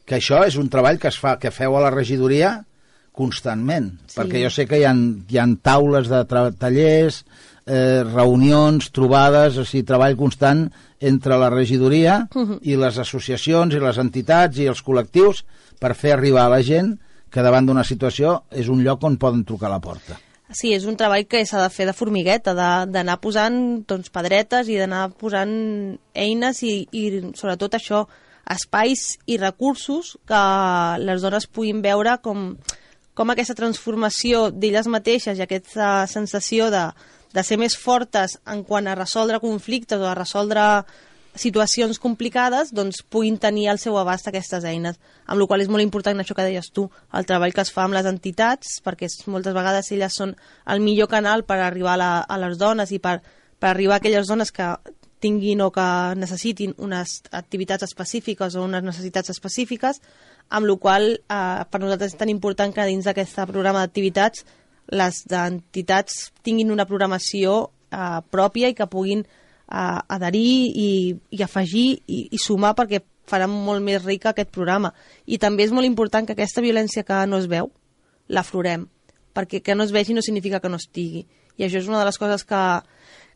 que 0.04 0.16
això 0.16 0.44
és 0.46 0.56
un 0.56 0.68
treball 0.68 0.98
que 0.98 1.08
es 1.08 1.18
fa 1.18 1.38
que 1.38 1.50
feu 1.50 1.76
a 1.76 1.80
la 1.80 1.90
regidoria 1.90 2.64
constantment, 3.12 3.98
Sí. 4.06 4.18
perquè 4.18 4.42
jo 4.42 4.50
sé 4.50 4.66
que 4.66 4.78
hi 4.78 4.84
ha, 4.84 4.94
hi 4.94 5.38
ha 5.38 5.46
taules 5.62 6.08
de 6.08 6.24
tallers, 6.58 7.24
eh, 7.66 8.02
reunions, 8.04 8.90
trobades, 8.90 9.58
o 9.58 9.64
sigui, 9.64 9.84
treball 9.84 10.16
constant 10.16 10.70
entre 11.00 11.36
la 11.36 11.50
regidoria 11.50 12.28
i 12.62 12.76
les 12.76 12.98
associacions 12.98 13.74
i 13.74 13.80
les 13.80 13.98
entitats 13.98 14.58
i 14.58 14.66
els 14.66 14.82
col·lectius 14.82 15.44
per 15.78 15.94
fer 15.94 16.12
arribar 16.12 16.46
a 16.46 16.48
la 16.56 16.62
gent 16.62 16.98
que 17.30 17.42
davant 17.42 17.66
d'una 17.66 17.84
situació 17.84 18.42
és 18.50 18.68
un 18.68 18.82
lloc 18.84 19.02
on 19.04 19.16
poden 19.16 19.44
trucar 19.44 19.66
a 19.68 19.76
la 19.76 19.80
porta. 19.80 20.18
Sí, 20.52 20.74
és 20.76 20.84
un 20.84 20.98
treball 21.00 21.24
que 21.24 21.40
s'ha 21.48 21.62
de 21.62 21.70
fer 21.72 21.86
de 21.88 21.94
formigueta, 21.96 22.52
d'anar 22.52 23.16
posant 23.24 23.56
doncs, 23.88 24.12
pedretes 24.12 24.68
i 24.68 24.76
d'anar 24.76 25.06
posant 25.16 25.52
eines 26.12 26.60
i, 26.66 26.74
i 26.92 27.04
sobretot 27.38 27.78
això, 27.78 28.04
espais 28.52 29.16
i 29.30 29.38
recursos 29.38 30.16
que 30.28 30.42
les 31.00 31.22
dones 31.24 31.46
puguin 31.46 31.80
veure 31.84 32.18
com, 32.24 32.50
com 33.14 33.32
aquesta 33.32 33.56
transformació 33.56 34.50
d'elles 34.50 34.90
mateixes 34.90 35.38
i 35.38 35.44
aquesta 35.46 36.06
sensació 36.10 36.68
de, 36.74 36.88
de 37.32 37.44
ser 37.46 37.56
més 37.56 37.76
fortes 37.78 38.36
en 38.44 38.64
quant 38.66 38.90
a 38.90 38.98
resoldre 38.98 39.40
conflictes 39.40 40.00
o 40.00 40.10
a 40.10 40.18
resoldre 40.18 40.66
situacions 41.34 41.98
complicades, 41.98 42.72
doncs 42.76 43.00
puguin 43.02 43.38
tenir 43.40 43.68
al 43.70 43.78
seu 43.80 43.96
abast 43.98 44.28
aquestes 44.28 44.64
eines. 44.68 44.98
Amb 45.26 45.40
la 45.40 45.46
qual 45.48 45.62
és 45.64 45.70
molt 45.72 45.84
important 45.84 46.20
això 46.20 46.36
que 46.36 46.44
deies 46.44 46.68
tu, 46.72 46.88
el 47.12 47.28
treball 47.28 47.54
que 47.56 47.64
es 47.64 47.72
fa 47.72 47.86
amb 47.86 47.96
les 47.96 48.08
entitats, 48.08 48.80
perquè 48.84 49.08
moltes 49.32 49.56
vegades 49.56 49.92
elles 49.92 50.12
són 50.12 50.34
el 50.66 50.82
millor 50.84 51.08
canal 51.08 51.44
per 51.48 51.60
arribar 51.60 51.94
a, 51.94 52.00
la, 52.02 52.10
a 52.20 52.38
les 52.44 52.58
dones 52.60 52.92
i 52.92 53.00
per, 53.00 53.20
per 53.58 53.72
arribar 53.72 53.96
a 53.96 54.02
aquelles 54.02 54.28
dones 54.28 54.52
que 54.52 54.74
tinguin 55.22 55.62
o 55.62 55.70
que 55.70 55.88
necessitin 56.18 56.74
unes 56.82 57.22
activitats 57.30 57.86
específiques 57.86 58.56
o 58.56 58.64
unes 58.66 58.82
necessitats 58.82 59.30
específiques, 59.30 60.02
amb 60.50 60.66
la 60.66 60.76
qual 60.76 61.06
eh, 61.14 61.62
per 61.70 61.80
nosaltres 61.80 62.12
és 62.12 62.18
tan 62.18 62.32
important 62.32 62.74
que 62.74 62.88
dins 62.90 63.06
d'aquest 63.06 63.38
programa 63.48 63.84
d'activitats 63.86 64.44
les 64.92 65.22
entitats 65.30 66.32
tinguin 66.42 66.74
una 66.74 66.88
programació 66.90 67.70
eh, 67.94 68.18
pròpia 68.34 68.72
i 68.72 68.76
que 68.76 68.90
puguin 68.90 69.22
eh, 69.68 70.00
adherir 70.16 70.52
i, 70.74 70.90
i 71.30 71.42
afegir 71.42 71.86
i, 72.06 72.26
i 72.30 72.40
sumar 72.40 72.74
perquè 72.78 73.02
farà 73.28 73.46
molt 73.48 73.82
més 73.84 74.02
ric 74.04 74.26
aquest 74.26 74.50
programa. 74.52 74.92
I 75.26 75.38
també 75.42 75.66
és 75.66 75.72
molt 75.74 75.88
important 75.88 76.26
que 76.26 76.36
aquesta 76.36 76.64
violència 76.64 77.06
que 77.06 77.22
no 77.26 77.38
es 77.40 77.48
veu, 77.50 77.70
l'aflorem, 78.28 78.86
perquè 79.34 79.62
que 79.62 79.76
no 79.76 79.86
es 79.86 79.92
vegi 79.94 80.14
no 80.14 80.24
significa 80.24 80.60
que 80.60 80.70
no 80.72 80.80
estigui. 80.80 81.26
I 81.58 81.66
això 81.66 81.82
és 81.82 81.88
una 81.90 82.00
de 82.00 82.08
les 82.08 82.18
coses 82.18 82.44
que, 82.48 82.62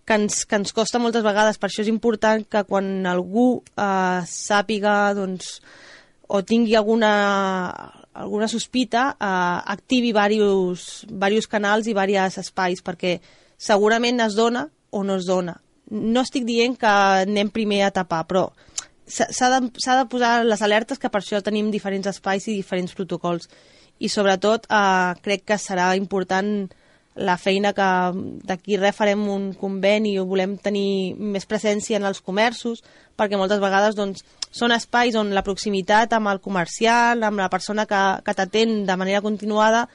que, 0.06 0.14
ens, 0.14 0.45
que 0.49 0.59
ens 0.61 0.73
costa 0.76 1.00
moltes 1.02 1.25
vegades. 1.26 1.59
Per 1.61 1.68
això 1.68 1.85
és 1.85 1.92
important 1.92 2.45
que 2.49 2.64
quan 2.68 3.06
algú 3.09 3.49
eh, 3.76 4.23
sàpiga 4.30 5.12
doncs, 5.16 5.59
o 6.26 6.42
tingui 6.42 6.75
alguna, 6.75 7.12
alguna 8.16 8.49
sospita, 8.49 9.11
eh, 9.14 9.59
activi 9.76 10.11
diversos, 10.11 11.04
diversos 11.11 11.50
canals 11.52 11.87
i 11.87 11.92
diversos 11.92 12.40
espais, 12.47 12.83
perquè 12.83 13.18
segurament 13.56 14.25
es 14.25 14.38
dona 14.38 14.66
o 14.90 15.04
no 15.04 15.21
es 15.21 15.28
dona. 15.28 15.61
No 15.90 16.25
estic 16.26 16.47
dient 16.49 16.75
que 16.81 16.93
anem 17.23 17.50
primer 17.55 17.85
a 17.87 17.93
tapar, 17.95 18.25
però 18.26 18.49
s'ha 19.07 19.50
de, 19.52 19.61
de 19.71 20.07
posar 20.11 20.45
les 20.45 20.62
alertes 20.62 20.99
que 20.99 21.11
per 21.11 21.21
això 21.23 21.38
tenim 21.43 21.71
diferents 21.71 22.09
espais 22.11 22.49
i 22.49 22.57
diferents 22.57 22.95
protocols. 22.99 23.47
I 24.02 24.11
sobretot 24.11 24.66
eh, 24.66 25.14
crec 25.23 25.47
que 25.47 25.61
serà 25.62 25.93
important 25.97 26.66
la 27.16 27.38
feina 27.40 27.73
que 27.73 27.87
d'aquí 28.45 28.76
res 28.76 28.97
farem 28.97 29.23
un 29.33 29.47
conveni 29.57 30.19
o 30.21 30.26
volem 30.28 30.59
tenir 30.61 31.14
més 31.16 31.47
presència 31.49 31.97
en 31.97 32.05
els 32.05 32.21
comerços, 32.21 32.83
perquè 33.16 33.38
moltes 33.40 33.62
vegades 33.62 33.97
doncs, 33.97 34.26
són 34.52 34.75
espais 34.76 35.16
on 35.16 35.33
la 35.33 35.45
proximitat 35.47 36.12
amb 36.12 36.28
el 36.28 36.43
comercial, 36.45 37.25
amb 37.25 37.40
la 37.40 37.49
persona 37.49 37.87
que, 37.88 38.02
que 38.26 38.37
t'atén 38.37 38.83
de 38.85 38.99
manera 39.00 39.23
continuada, 39.25 39.87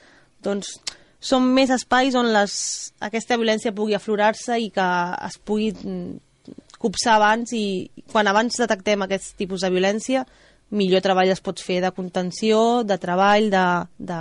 doncs 0.42 0.80
són 1.22 1.48
més 1.54 1.70
espais 1.74 2.18
on 2.18 2.32
les, 2.34 2.54
aquesta 3.00 3.38
violència 3.38 3.76
pugui 3.78 3.96
aflorar-se 3.96 4.58
i 4.60 4.72
que 4.74 4.88
es 5.28 5.38
pugui 5.38 5.70
mm, 5.72 6.56
copsar 6.82 7.20
abans 7.20 7.54
i 7.54 7.66
quan 8.12 8.28
abans 8.28 8.58
detectem 8.58 9.06
aquest 9.06 9.36
tipus 9.38 9.62
de 9.62 9.70
violència 9.70 10.26
millor 10.72 11.04
treball 11.04 11.32
es 11.32 11.44
pot 11.44 11.60
fer 11.62 11.82
de 11.84 11.92
contenció, 11.96 12.84
de 12.88 12.98
treball, 13.02 13.50
de, 13.52 13.66
de, 14.00 14.20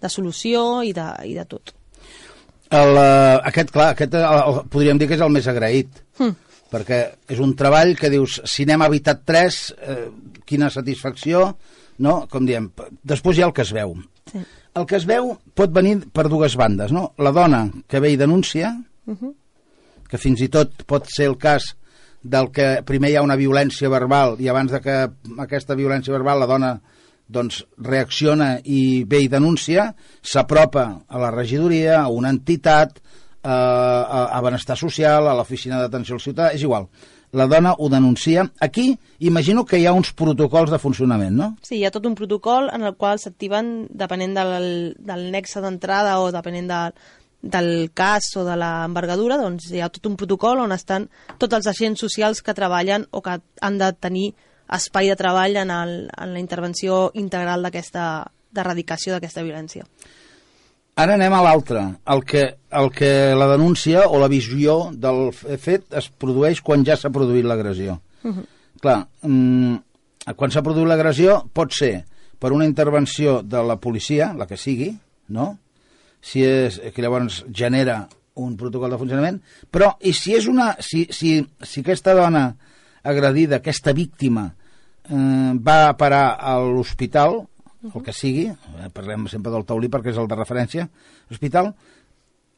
de 0.00 0.10
solució 0.12 0.82
i 0.86 0.94
de, 0.96 1.06
i 1.26 1.34
de 1.36 1.44
tot. 1.50 1.74
El, 2.68 2.92
uh, 2.94 3.38
aquest, 3.48 3.72
clar, 3.74 3.92
aquest 3.94 4.14
uh, 4.18 4.26
el, 4.38 4.60
podríem 4.70 5.00
dir 5.00 5.08
que 5.10 5.16
és 5.18 5.24
el 5.24 5.32
més 5.34 5.48
agraït, 5.50 6.04
Hm. 6.18 6.34
perquè 6.72 7.00
és 7.32 7.40
un 7.40 7.54
treball 7.56 7.94
que 7.98 8.10
dius, 8.12 8.40
si 8.50 8.66
n'hem 8.68 8.82
evitat 8.84 9.22
tres, 9.24 9.68
eh, 9.78 10.08
quina 10.44 10.68
satisfacció, 10.68 11.44
no? 12.04 12.14
Com 12.30 12.44
diem, 12.44 12.66
després 13.06 13.38
hi 13.38 13.44
ha 13.44 13.48
el 13.48 13.54
que 13.56 13.64
es 13.64 13.72
veu. 13.72 13.94
Sí. 14.32 14.42
El 14.74 14.86
que 14.86 14.96
es 14.96 15.06
veu 15.08 15.36
pot 15.54 15.72
venir 15.72 15.96
per 16.12 16.28
dues 16.28 16.56
bandes, 16.56 16.92
no? 16.92 17.12
La 17.18 17.32
dona 17.32 17.68
que 17.88 18.00
ve 18.00 18.12
i 18.12 18.16
denuncia, 18.16 18.76
Uh 19.08 19.14
-huh. 19.16 19.34
que 20.10 20.18
fins 20.18 20.40
i 20.40 20.48
tot 20.48 20.84
pot 20.84 21.06
ser 21.08 21.26
el 21.26 21.38
cas 21.38 21.76
del 22.22 22.50
que 22.50 22.82
primer 22.84 23.10
hi 23.10 23.16
ha 23.16 23.22
una 23.22 23.36
violència 23.36 23.88
verbal 23.88 24.36
i 24.38 24.48
abans 24.48 24.72
de 24.72 24.80
que 24.80 24.96
aquesta 25.38 25.74
violència 25.74 26.12
verbal 26.12 26.40
la 26.40 26.46
dona 26.46 26.80
doncs 27.28 27.66
reacciona 27.78 28.58
i 28.64 29.04
ve 29.04 29.20
i 29.20 29.28
denuncia, 29.28 29.94
s'apropa 30.22 31.04
a 31.06 31.18
la 31.18 31.30
regidoria, 31.30 32.02
a 32.02 32.08
una 32.08 32.30
entitat, 32.30 32.98
eh, 32.98 33.48
a, 33.48 34.28
a 34.32 34.40
benestar 34.40 34.76
social, 34.76 35.28
a 35.28 35.34
l'oficina 35.34 35.80
d'atenció 35.80 36.16
al 36.16 36.20
ciutadà, 36.20 36.52
és 36.52 36.62
igual. 36.62 36.88
La 37.32 37.46
dona 37.46 37.74
ho 37.76 37.88
denuncia. 37.92 38.50
Aquí 38.60 38.98
imagino 39.18 39.64
que 39.64 39.78
hi 39.78 39.86
ha 39.86 39.92
uns 39.92 40.12
protocols 40.16 40.70
de 40.72 40.78
funcionament, 40.80 41.36
no? 41.36 41.48
Sí, 41.62 41.76
hi 41.76 41.84
ha 41.84 41.92
tot 41.92 42.06
un 42.08 42.16
protocol 42.16 42.70
en 42.72 42.86
el 42.88 42.96
qual 42.96 43.20
s'activen 43.20 43.88
depenent 43.90 44.34
del, 44.38 44.68
del 44.98 45.30
nexe 45.32 45.60
d'entrada 45.60 46.18
o 46.22 46.30
depenent 46.32 46.70
de, 46.70 46.80
del 47.42 47.90
cas 47.94 48.30
o 48.36 48.44
de 48.44 48.56
l'envergadura, 48.58 49.38
doncs 49.38 49.68
hi 49.70 49.82
ha 49.84 49.90
tot 49.92 50.08
un 50.10 50.16
protocol 50.16 50.64
on 50.64 50.72
estan 50.74 51.08
tots 51.38 51.54
els 51.54 51.68
agents 51.70 52.00
socials 52.00 52.42
que 52.42 52.56
treballen 52.56 53.06
o 53.10 53.22
que 53.22 53.38
han 53.60 53.78
de 53.78 53.92
tenir 53.92 54.32
espai 54.68 55.08
de 55.08 55.16
treball 55.16 55.56
en, 55.56 55.70
el, 55.70 55.94
en 56.12 56.34
la 56.34 56.40
intervenció 56.40 57.08
integral 57.14 57.62
d'aquesta 57.64 58.08
d'erradicació 58.48 59.12
d'aquesta 59.12 59.44
violència. 59.44 59.84
Ara 60.98 61.14
anem 61.14 61.34
a 61.36 61.42
l'altre. 61.44 61.82
El, 62.10 62.24
que, 62.26 62.44
el 62.74 62.88
que 62.90 63.10
la 63.38 63.46
denúncia 63.52 64.08
o 64.10 64.18
la 64.18 64.30
visió 64.30 64.88
del 64.90 65.28
fet 65.32 65.94
es 66.00 66.08
produeix 66.10 66.58
quan 66.66 66.82
ja 66.86 66.96
s'ha 66.98 67.12
produït 67.14 67.46
l'agressió. 67.46 68.00
Uh 68.24 68.32
-huh. 68.32 68.44
Clar, 68.82 69.06
mm, 69.22 69.76
quan 70.36 70.50
s'ha 70.50 70.62
produït 70.62 70.88
l'agressió 70.88 71.44
pot 71.52 71.72
ser 71.72 72.04
per 72.38 72.52
una 72.52 72.64
intervenció 72.64 73.42
de 73.42 73.62
la 73.62 73.76
policia, 73.76 74.32
la 74.34 74.46
que 74.46 74.56
sigui, 74.56 74.96
no? 75.28 75.58
Si 76.20 76.42
és, 76.42 76.80
que 76.94 77.02
llavors 77.02 77.44
genera 77.52 78.08
un 78.34 78.56
protocol 78.56 78.90
de 78.90 78.98
funcionament, 78.98 79.40
però 79.70 79.96
i 80.00 80.12
si 80.12 80.34
és 80.34 80.46
una... 80.46 80.76
Si, 80.80 81.06
si, 81.10 81.46
si 81.62 81.80
aquesta 81.80 82.14
dona 82.14 82.56
agredida, 83.02 83.56
aquesta 83.56 83.92
víctima, 83.92 84.54
eh, 85.08 85.52
va 85.54 85.96
parar 85.96 86.38
a 86.40 86.58
l'hospital, 86.58 87.46
el 87.86 88.02
que 88.04 88.12
sigui, 88.12 88.48
eh, 88.48 88.90
parlem 88.94 89.26
sempre 89.30 89.52
del 89.54 89.66
taulí 89.66 89.90
perquè 89.90 90.12
és 90.12 90.18
el 90.18 90.28
de 90.30 90.38
referència, 90.38 90.88
l'hospital, 91.30 91.72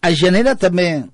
es 0.08 0.18
genera 0.18 0.54
també 0.56 1.04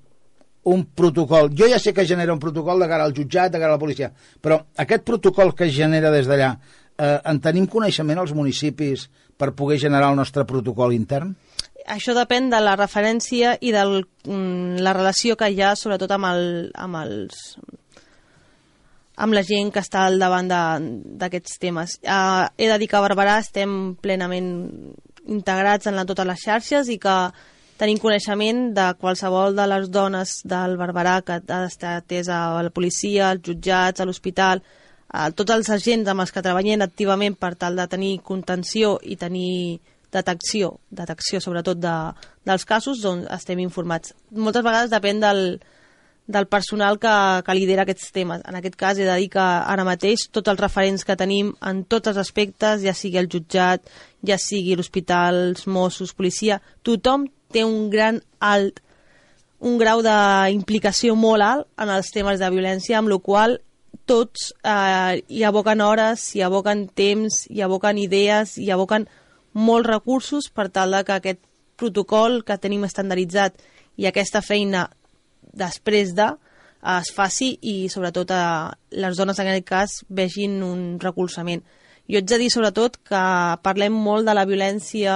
un 0.67 0.83
protocol, 0.95 1.49
jo 1.55 1.67
ja 1.71 1.79
sé 1.79 1.93
que 1.95 2.05
genera 2.07 2.33
un 2.33 2.39
protocol 2.43 2.79
de 2.79 2.87
cara 2.87 3.05
al 3.07 3.15
jutjat, 3.15 3.51
de 3.51 3.59
cara 3.59 3.73
a 3.73 3.77
la 3.77 3.83
policia, 3.83 4.11
però 4.41 4.59
aquest 4.83 5.03
protocol 5.07 5.53
que 5.55 5.67
es 5.67 5.75
genera 5.75 6.11
des 6.11 6.27
d'allà, 6.27 6.53
eh, 6.97 7.19
en 7.23 7.39
tenim 7.39 7.67
coneixement 7.67 8.19
als 8.19 8.33
municipis 8.35 9.07
per 9.37 9.53
poder 9.55 9.79
generar 9.79 10.11
el 10.11 10.19
nostre 10.19 10.45
protocol 10.45 10.95
intern? 10.95 11.35
Això 11.87 12.11
depèn 12.17 12.49
de 12.51 12.59
la 12.59 12.75
referència 12.75 13.55
i 13.63 13.71
de 13.71 13.83
la 14.83 14.93
relació 14.93 15.37
que 15.39 15.47
hi 15.47 15.61
ha, 15.61 15.75
sobretot 15.79 16.11
amb, 16.11 16.27
el, 16.33 16.71
amb 16.75 16.99
els 16.99 17.55
amb 19.17 19.33
la 19.33 19.43
gent 19.45 19.71
que 19.73 19.81
està 19.81 20.05
al 20.05 20.19
davant 20.21 20.49
d'aquests 20.49 21.59
temes. 21.61 21.97
Uh, 22.05 22.47
he 22.57 22.69
de 22.69 22.77
dir 22.77 22.87
que 22.89 22.97
a 22.99 23.03
Barberà 23.03 23.39
estem 23.41 23.95
plenament 24.01 24.49
integrats 25.27 25.89
en 25.89 25.97
la, 25.97 26.05
totes 26.05 26.27
les 26.29 26.43
xarxes 26.43 26.91
i 26.93 26.99
que 27.01 27.15
tenim 27.77 27.99
coneixement 28.01 28.71
de 28.77 28.87
qualsevol 29.01 29.57
de 29.57 29.65
les 29.69 29.89
dones 29.93 30.39
del 30.45 30.77
Barberà 30.77 31.19
que 31.25 31.39
ha 31.39 31.61
d'estar 31.63 31.97
atesa 31.97 32.43
a 32.57 32.63
la 32.65 32.73
policia, 32.73 33.31
als 33.31 33.45
jutjats, 33.45 34.01
a 34.01 34.05
l'hospital, 34.05 34.61
a 35.07 35.29
tots 35.31 35.53
els 35.55 35.69
agents 35.73 36.09
amb 36.09 36.21
els 36.21 36.33
que 36.33 36.43
treballem 36.45 36.85
activament 36.85 37.37
per 37.37 37.55
tal 37.55 37.77
de 37.77 37.87
tenir 37.89 38.17
contenció 38.25 38.97
i 39.01 39.17
tenir 39.17 39.79
detecció, 40.13 40.77
detecció 40.89 41.41
sobretot 41.43 41.79
de, 41.81 41.95
dels 42.47 42.65
casos, 42.65 43.01
doncs 43.03 43.27
estem 43.33 43.59
informats. 43.65 44.13
Moltes 44.31 44.65
vegades 44.65 44.93
depèn 44.93 45.21
del, 45.23 45.43
del 46.27 46.47
personal 46.51 46.99
que, 46.99 47.13
que 47.45 47.55
lidera 47.55 47.85
aquests 47.87 48.11
temes. 48.11 48.41
En 48.47 48.57
aquest 48.59 48.75
cas 48.75 48.99
he 48.99 49.07
de 49.07 49.15
dir 49.19 49.29
que 49.31 49.43
ara 49.43 49.85
mateix 49.87 50.27
tots 50.31 50.51
els 50.51 50.59
referents 50.59 51.07
que 51.07 51.15
tenim 51.19 51.53
en 51.63 51.85
tots 51.87 52.11
els 52.11 52.19
aspectes, 52.19 52.83
ja 52.83 52.93
sigui 52.93 53.19
el 53.21 53.29
jutjat, 53.31 53.87
ja 54.27 54.37
sigui 54.41 54.75
l'hospital, 54.75 55.39
els 55.53 55.67
Mossos, 55.71 56.13
policia, 56.13 56.59
tothom 56.83 57.29
té 57.53 57.63
un 57.63 57.87
gran 57.89 58.19
alt 58.43 58.83
un 59.59 59.79
grau 59.81 60.03
d'implicació 60.05 61.15
molt 61.17 61.41
alt 61.41 61.81
en 61.81 61.89
els 61.89 62.11
temes 62.13 62.37
de 62.37 62.49
violència, 62.53 62.99
amb 62.99 63.09
la 63.09 63.17
qual 63.17 63.57
tots 64.07 64.51
eh, 64.63 65.23
hi 65.27 65.43
aboquen 65.43 65.81
hores, 65.81 66.29
hi 66.35 66.43
aboquen 66.45 66.85
temps, 66.93 67.45
hi 67.49 67.63
aboquen 67.65 67.97
idees, 67.97 68.57
hi 68.61 68.69
aboquen 68.71 69.07
molts 69.57 69.89
recursos 69.89 70.51
per 70.53 70.69
tal 70.69 70.93
de 70.93 71.03
que 71.03 71.17
aquest 71.17 71.41
protocol 71.77 72.43
que 72.45 72.57
tenim 72.61 72.85
estandarditzat 72.85 73.57
i 73.97 74.05
aquesta 74.05 74.43
feina 74.45 74.87
després 75.59 76.13
de 76.17 76.31
es 76.87 77.09
faci 77.13 77.51
i 77.67 77.89
sobretot 77.89 78.31
a 78.31 78.43
les 78.95 79.17
dones 79.17 79.39
en 79.39 79.49
aquest 79.49 79.67
cas 79.67 79.97
vegin 80.07 80.61
un 80.63 80.81
recolzament. 81.01 81.63
Jo 82.07 82.21
haig 82.21 82.27
de 82.29 82.39
dir 82.39 82.51
sobretot 82.53 82.99
que 83.03 83.23
parlem 83.65 83.93
molt 83.93 84.27
de 84.27 84.35
la 84.37 84.45
violència 84.47 85.15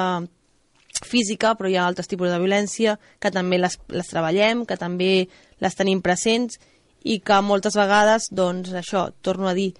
física, 1.07 1.53
però 1.55 1.69
hi 1.69 1.77
ha 1.77 1.85
altres 1.87 2.09
tipus 2.11 2.29
de 2.29 2.39
violència 2.41 2.97
que 3.19 3.31
també 3.31 3.61
les, 3.61 3.77
les 3.89 4.09
treballem, 4.11 4.65
que 4.67 4.77
també 4.77 5.29
les 5.63 5.77
tenim 5.77 6.01
presents 6.03 6.59
i 7.03 7.21
que 7.25 7.39
moltes 7.41 7.77
vegades, 7.79 8.27
doncs 8.29 8.73
això, 8.77 9.07
torno 9.23 9.47
a 9.49 9.55
dir, 9.57 9.71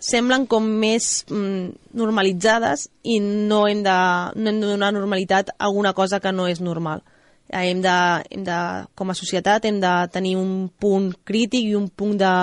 semblen 0.00 0.46
com 0.48 0.64
més 0.80 1.26
mm, 1.28 1.92
normalitzades 2.00 2.88
i 3.04 3.20
no 3.20 3.66
hem, 3.68 3.84
de, 3.84 3.98
no 4.36 4.50
hem 4.50 4.60
de 4.62 4.72
donar 4.72 4.92
normalitat 4.96 5.52
a 5.52 5.68
alguna 5.68 5.92
cosa 5.94 6.20
que 6.20 6.32
no 6.32 6.48
és 6.48 6.62
normal. 6.64 7.04
Eh, 7.50 7.66
hem 7.66 7.82
de, 7.82 7.96
hem 8.30 8.44
de, 8.46 8.58
com 8.94 9.10
a 9.10 9.18
societat 9.18 9.66
hem 9.66 9.80
de 9.82 9.92
tenir 10.14 10.36
un 10.38 10.68
punt 10.78 11.10
crític 11.26 11.66
i 11.66 11.74
un 11.74 11.88
punt 11.90 12.16
de, 12.20 12.34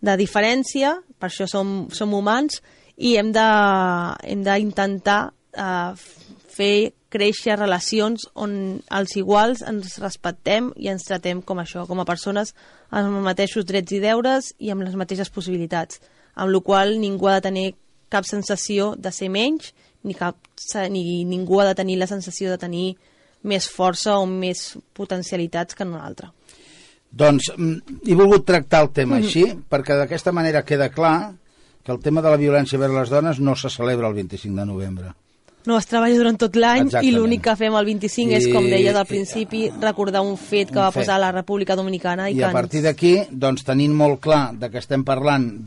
de 0.00 0.16
diferència, 0.20 0.94
per 1.18 1.28
això 1.30 1.48
som, 1.50 1.88
som 1.90 2.14
humans, 2.14 2.62
i 3.02 3.16
hem 3.18 3.32
d'intentar 3.34 5.20
eh, 5.58 5.92
fer 6.54 6.92
créixer 7.12 7.58
relacions 7.58 8.24
on 8.40 8.54
els 8.96 9.16
iguals 9.20 9.60
ens 9.68 9.98
respectem 10.00 10.70
i 10.80 10.88
ens 10.88 11.04
tratem 11.08 11.42
com 11.44 11.60
això, 11.60 11.84
com 11.88 12.00
a 12.00 12.08
persones 12.08 12.54
amb 12.88 13.18
els 13.18 13.26
mateixos 13.26 13.66
drets 13.68 13.92
i 13.92 14.00
deures 14.00 14.52
i 14.58 14.72
amb 14.72 14.86
les 14.86 14.96
mateixes 14.96 15.32
possibilitats, 15.34 16.00
amb 16.34 16.54
la 16.54 16.62
qual 16.64 16.96
ningú 17.00 17.28
ha 17.28 17.40
de 17.40 17.48
tenir 17.48 17.66
cap 18.12 18.28
sensació 18.28 18.92
de 18.96 19.12
ser 19.12 19.28
menys 19.32 19.72
ni, 20.04 20.14
cap, 20.14 20.38
ni 20.90 21.24
ningú 21.28 21.60
ha 21.60 21.68
de 21.68 21.76
tenir 21.76 21.98
la 22.00 22.08
sensació 22.08 22.52
de 22.52 22.60
tenir 22.60 22.86
més 23.42 23.68
força 23.70 24.18
o 24.18 24.26
més 24.26 24.78
potencialitats 24.94 25.74
que 25.74 25.86
en 25.86 25.94
una 25.94 26.04
altra. 26.06 26.32
Doncs 27.12 27.50
mm, 27.56 28.02
he 28.08 28.16
volgut 28.16 28.46
tractar 28.48 28.82
el 28.86 28.90
tema 28.90 29.16
mm 29.16 29.20
-hmm. 29.20 29.26
així, 29.26 29.44
perquè 29.70 29.96
d'aquesta 29.98 30.32
manera 30.32 30.64
queda 30.64 30.88
clar 30.88 31.32
que 31.84 31.92
el 31.92 31.98
tema 31.98 32.22
de 32.22 32.30
la 32.30 32.36
violència 32.36 32.78
vers 32.78 32.94
les 32.94 33.10
dones 33.10 33.40
no 33.40 33.56
se 33.56 33.68
celebra 33.68 34.08
el 34.08 34.14
25 34.14 34.56
de 34.56 34.66
novembre. 34.66 35.12
No, 35.64 35.76
es 35.78 35.86
treballa 35.86 36.16
durant 36.18 36.38
tot 36.38 36.56
l'any 36.58 36.88
i 37.06 37.12
l'únic 37.14 37.44
que 37.44 37.54
fem 37.58 37.74
el 37.78 37.84
25 37.86 38.32
I... 38.32 38.34
és, 38.34 38.48
com 38.50 38.64
deia 38.66 38.98
al 38.98 39.06
principi, 39.06 39.70
recordar 39.80 40.22
un 40.26 40.36
fet 40.36 40.72
que 40.72 40.78
un 40.78 40.82
va 40.82 40.90
fet. 40.90 41.02
posar 41.02 41.20
la 41.22 41.30
República 41.30 41.76
Dominicana. 41.78 42.28
I, 42.28 42.34
I 42.34 42.38
que 42.38 42.44
a 42.48 42.52
partir 42.52 42.80
ens... 42.80 42.88
d'aquí, 42.88 43.14
doncs, 43.30 43.62
tenint 43.68 43.94
molt 43.94 44.20
clar 44.20 44.58
de 44.58 44.70
que 44.72 44.78
estem 44.82 45.04
parlant 45.06 45.62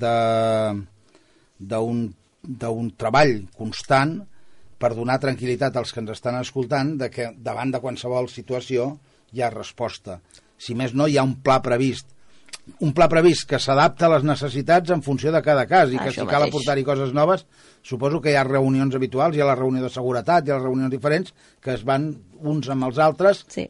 d'un 1.60 2.92
treball 3.00 3.48
constant 3.56 4.28
per 4.80 4.94
donar 4.96 5.20
tranquil·litat 5.24 5.78
als 5.78 5.94
que 5.94 6.02
ens 6.04 6.12
estan 6.16 6.40
escoltant 6.40 6.96
de 7.00 7.10
que 7.10 7.32
davant 7.38 7.72
de 7.72 7.82
qualsevol 7.84 8.30
situació 8.30 8.96
hi 9.34 9.42
ha 9.42 9.54
resposta. 9.54 10.20
Si 10.58 10.76
més 10.76 10.94
no, 10.94 11.08
hi 11.08 11.18
ha 11.18 11.24
un 11.28 11.38
pla 11.44 11.62
previst 11.64 12.12
un 12.82 12.92
pla 12.98 13.08
previst 13.10 13.46
que 13.50 13.60
s'adapta 13.62 14.08
a 14.08 14.12
les 14.16 14.24
necessitats 14.26 14.92
en 14.94 15.04
funció 15.06 15.32
de 15.34 15.42
cada 15.46 15.66
cas 15.70 15.92
i 15.94 16.00
que 16.00 16.10
Això 16.10 16.24
si 16.26 16.30
cal 16.30 16.48
aportar-hi 16.48 16.86
coses 16.88 17.14
noves 17.14 17.46
suposo 17.86 18.22
que 18.22 18.34
hi 18.34 18.38
ha 18.40 18.46
reunions 18.48 18.96
habituals, 18.98 19.36
hi 19.36 19.44
ha 19.44 19.50
la 19.50 19.58
reunió 19.58 19.84
de 19.84 19.92
seguretat, 19.94 20.48
hi 20.48 20.54
ha 20.54 20.58
les 20.58 20.66
reunions 20.66 20.94
diferents 20.94 21.34
que 21.62 21.76
es 21.76 21.84
van 21.86 22.10
uns 22.42 22.70
amb 22.74 22.88
els 22.88 23.02
altres 23.02 23.44
sí. 23.54 23.68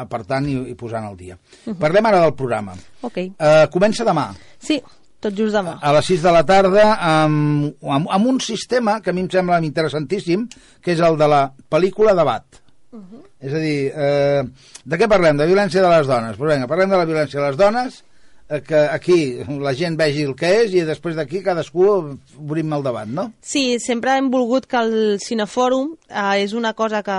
apartant 0.00 0.48
i, 0.50 0.58
i 0.72 0.76
posant 0.76 1.08
al 1.08 1.16
dia. 1.16 1.38
Uh 1.38 1.72
-huh. 1.72 1.78
Parlem 1.78 2.06
ara 2.06 2.20
del 2.20 2.34
programa. 2.34 2.76
Okay. 3.00 3.32
Uh, 3.38 3.70
comença 3.70 4.04
demà. 4.04 4.34
Sí, 4.58 4.82
tot 5.24 5.36
just 5.38 5.56
demà. 5.56 5.78
A 5.80 5.92
les 5.96 6.10
6 6.12 6.24
de 6.24 6.32
la 6.36 6.44
tarda 6.48 6.86
amb, 7.08 7.74
amb, 7.82 8.10
amb 8.18 8.30
un 8.34 8.40
sistema 8.44 9.00
que 9.02 9.12
a 9.12 9.16
mi 9.16 9.24
em 9.24 9.30
sembla 9.32 9.60
interessantíssim, 9.64 10.46
que 10.84 10.94
és 10.94 11.02
el 11.04 11.18
de 11.20 11.28
la 11.30 11.42
pel·lícula 11.72 12.14
debat. 12.16 12.44
Uh 12.92 13.00
-huh. 13.00 13.22
És 13.40 13.52
a 13.52 13.58
dir, 13.58 13.92
eh, 13.94 14.42
de 14.84 14.98
què 14.98 15.08
parlem? 15.08 15.36
De 15.36 15.46
violència 15.46 15.82
de 15.82 15.88
les 15.88 16.06
dones. 16.06 16.36
Però 16.38 16.52
vinga, 16.52 16.66
parlem 16.66 16.90
de 16.90 16.96
la 16.96 17.04
violència 17.04 17.40
de 17.40 17.46
les 17.46 17.56
dones 17.56 18.04
que 18.46 18.76
aquí 18.76 19.40
la 19.48 19.72
gent 19.74 19.96
vegi 19.96 20.26
el 20.28 20.34
que 20.36 20.50
és 20.64 20.74
i 20.76 20.82
després 20.84 21.16
d'aquí 21.16 21.40
cadascú 21.42 21.86
obrim 21.88 22.74
el 22.76 22.84
debat, 22.84 23.08
no? 23.08 23.30
Sí, 23.40 23.78
sempre 23.80 24.18
hem 24.18 24.28
volgut 24.32 24.68
que 24.68 24.82
el 24.84 24.94
Cinefòrum 25.24 25.94
eh, 26.10 26.44
és 26.44 26.52
una 26.52 26.74
cosa 26.76 27.02
que 27.02 27.16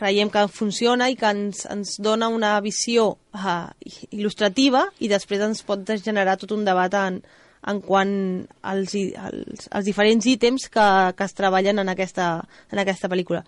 creiem 0.00 0.32
que 0.32 0.46
funciona 0.48 1.10
i 1.12 1.18
que 1.20 1.28
ens, 1.28 1.66
ens 1.70 1.98
dona 2.00 2.32
una 2.32 2.56
visió 2.64 3.10
eh, 3.36 3.68
il·lustrativa 4.10 4.86
i 5.04 5.12
després 5.12 5.44
ens 5.44 5.62
pot 5.68 5.84
generar 6.00 6.38
tot 6.40 6.56
un 6.56 6.64
debat 6.64 6.96
en, 7.04 7.20
en 7.68 7.80
quant 7.84 8.16
als, 8.62 8.96
als, 8.96 9.68
als 9.70 9.84
diferents 9.84 10.26
ítems 10.26 10.68
que, 10.72 10.88
que 11.16 11.28
es 11.28 11.36
treballen 11.36 11.84
en 11.84 11.92
aquesta, 11.92 12.38
en 12.72 12.80
aquesta 12.80 13.12
pel·lícula. 13.12 13.44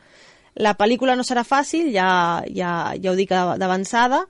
La 0.57 0.77
pel·lícula 0.77 1.17
no 1.17 1.25
serà 1.25 1.45
fàcil, 1.45 1.91
ja, 1.93 2.43
ja, 2.49 2.93
ja 2.97 3.13
ho 3.13 3.17
dic 3.17 3.33
d'avançada, 3.33 4.25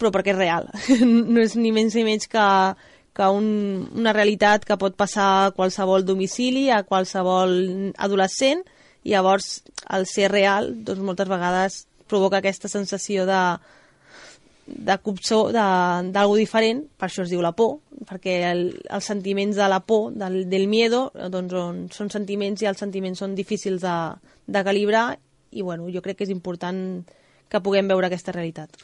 però 0.00 0.12
perquè 0.14 0.34
és 0.34 0.40
real. 0.40 0.70
no 1.34 1.44
és 1.44 1.56
ni 1.60 1.74
menys 1.76 1.96
ni 1.98 2.06
menys 2.06 2.28
que, 2.30 2.46
que 3.16 3.28
un, 3.28 3.50
una 4.00 4.14
realitat 4.16 4.64
que 4.64 4.78
pot 4.80 4.96
passar 4.98 5.30
a 5.30 5.50
qualsevol 5.56 6.06
domicili, 6.08 6.68
a 6.72 6.82
qualsevol 6.88 7.92
adolescent, 7.98 8.64
i 9.04 9.14
llavors 9.14 9.60
el 9.96 10.06
ser 10.08 10.28
real 10.32 10.72
doncs 10.84 11.04
moltes 11.04 11.28
vegades 11.28 11.84
provoca 12.10 12.40
aquesta 12.40 12.68
sensació 12.68 13.24
de, 13.28 13.40
de 14.66 14.96
copsó, 15.02 15.40
d'algú 15.54 16.36
diferent, 16.38 16.82
per 16.98 17.08
això 17.08 17.24
es 17.24 17.32
diu 17.32 17.42
la 17.44 17.54
por, 17.56 17.78
perquè 18.08 18.36
el, 18.50 18.64
els 18.90 19.08
sentiments 19.12 19.56
de 19.56 19.68
la 19.70 19.80
por, 19.86 20.10
del, 20.12 20.42
del 20.50 20.66
miedo, 20.68 21.08
doncs 21.32 21.56
on 21.56 21.84
són 21.94 22.10
sentiments 22.12 22.62
i 22.62 22.68
els 22.70 22.82
sentiments 22.82 23.22
són 23.22 23.36
difícils 23.38 23.82
de, 23.84 23.96
de 24.46 24.64
calibrar 24.66 25.06
i 25.50 25.62
bueno, 25.62 25.88
jo 25.90 26.02
crec 26.02 26.20
que 26.20 26.28
és 26.28 26.34
important 26.34 27.02
que 27.50 27.62
puguem 27.62 27.88
veure 27.90 28.10
aquesta 28.10 28.34
realitat 28.34 28.76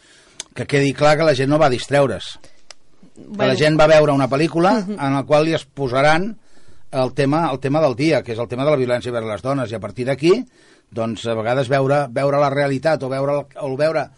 que 0.57 0.67
quedi 0.67 0.95
clar 0.97 1.17
que 1.21 1.29
la 1.29 1.37
gent 1.37 1.53
no 1.53 1.61
va 1.61 1.71
distreure's. 1.71 2.39
Bueno. 3.17 3.39
Que 3.39 3.51
la 3.53 3.57
gent 3.57 3.79
va 3.79 3.89
veure 3.91 4.17
una 4.17 4.29
pel·lícula 4.33 4.79
en 4.97 5.19
la 5.19 5.25
qual 5.29 5.47
li 5.47 5.55
es 5.57 5.65
posaran 5.65 6.33
el 6.97 7.13
tema, 7.15 7.47
el 7.53 7.61
tema 7.61 7.83
del 7.85 7.97
dia, 7.97 8.23
que 8.25 8.33
és 8.33 8.41
el 8.41 8.49
tema 8.49 8.65
de 8.65 8.73
la 8.73 8.81
violència 8.81 9.13
vers 9.13 9.29
les 9.29 9.45
dones, 9.45 9.71
i 9.71 9.77
a 9.77 9.83
partir 9.83 10.07
d'aquí, 10.09 10.39
doncs, 10.97 11.27
a 11.27 11.35
vegades 11.37 11.69
veure, 11.69 12.07
veure 12.15 12.41
la 12.41 12.53
realitat 12.53 13.03
o 13.03 13.11
veure, 13.13 13.43
o 13.61 13.77
veure 13.77 14.09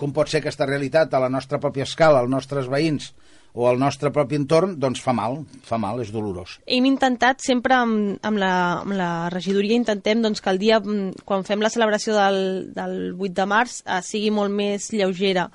com 0.00 0.12
pot 0.14 0.30
ser 0.30 0.40
aquesta 0.40 0.66
realitat 0.68 1.12
a 1.12 1.20
la 1.20 1.30
nostra 1.32 1.60
pròpia 1.60 1.84
escala, 1.84 2.22
als 2.22 2.32
nostres 2.32 2.70
veïns, 2.72 3.10
o 3.56 3.66
al 3.68 3.78
nostre 3.80 4.10
propi 4.12 4.36
entorn, 4.36 4.74
doncs 4.80 5.00
fa 5.00 5.14
mal, 5.16 5.38
fa 5.64 5.78
mal, 5.80 6.00
és 6.04 6.12
dolorós. 6.12 6.58
Hem 6.68 6.86
intentat 6.88 7.40
sempre 7.44 7.78
amb, 7.78 8.18
amb, 8.20 8.40
la, 8.40 8.52
amb 8.82 8.96
la 8.96 9.10
regidoria, 9.32 9.78
intentem 9.80 10.20
doncs, 10.24 10.42
que 10.44 10.52
el 10.52 10.60
dia, 10.60 10.80
mm, 10.80 11.24
quan 11.24 11.44
fem 11.48 11.64
la 11.64 11.72
celebració 11.72 12.16
del, 12.18 12.40
del 12.76 12.98
8 13.16 13.32
de 13.40 13.46
març, 13.48 13.78
eh, 13.86 14.02
sigui 14.04 14.30
molt 14.30 14.52
més 14.52 14.90
lleugera 14.92 15.48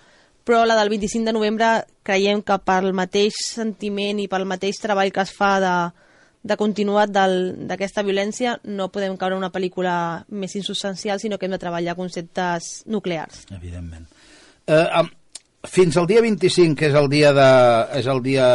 però 0.44 0.64
la 0.66 0.76
del 0.80 0.90
25 0.90 1.26
de 1.26 1.34
novembre 1.34 1.72
creiem 2.04 2.42
que 2.42 2.58
pel 2.66 2.92
mateix 2.98 3.38
sentiment 3.46 4.20
i 4.20 4.28
pel 4.32 4.48
mateix 4.50 4.82
treball 4.82 5.12
que 5.14 5.22
es 5.22 5.34
fa 5.36 5.52
de, 5.62 5.76
de 6.44 6.58
continuat 6.58 7.14
d'aquesta 7.14 8.04
violència 8.04 8.58
no 8.66 8.90
podem 8.94 9.18
caure 9.18 9.38
en 9.38 9.44
una 9.44 9.54
pel·lícula 9.54 9.96
més 10.30 10.56
insubstancial, 10.58 11.20
sinó 11.22 11.38
que 11.38 11.46
hem 11.46 11.56
de 11.56 11.62
treballar 11.62 11.98
conceptes 12.00 12.82
nuclears. 12.90 13.46
Evidentment. 13.54 14.08
Eh, 14.66 15.04
fins 15.70 15.98
al 15.98 16.08
dia 16.10 16.22
25, 16.26 16.78
que 16.78 16.90
és 16.90 16.98
el 16.98 17.10
dia 17.12 17.34
de, 17.38 17.50
és 18.00 18.08
el 18.10 18.24
dia 18.26 18.48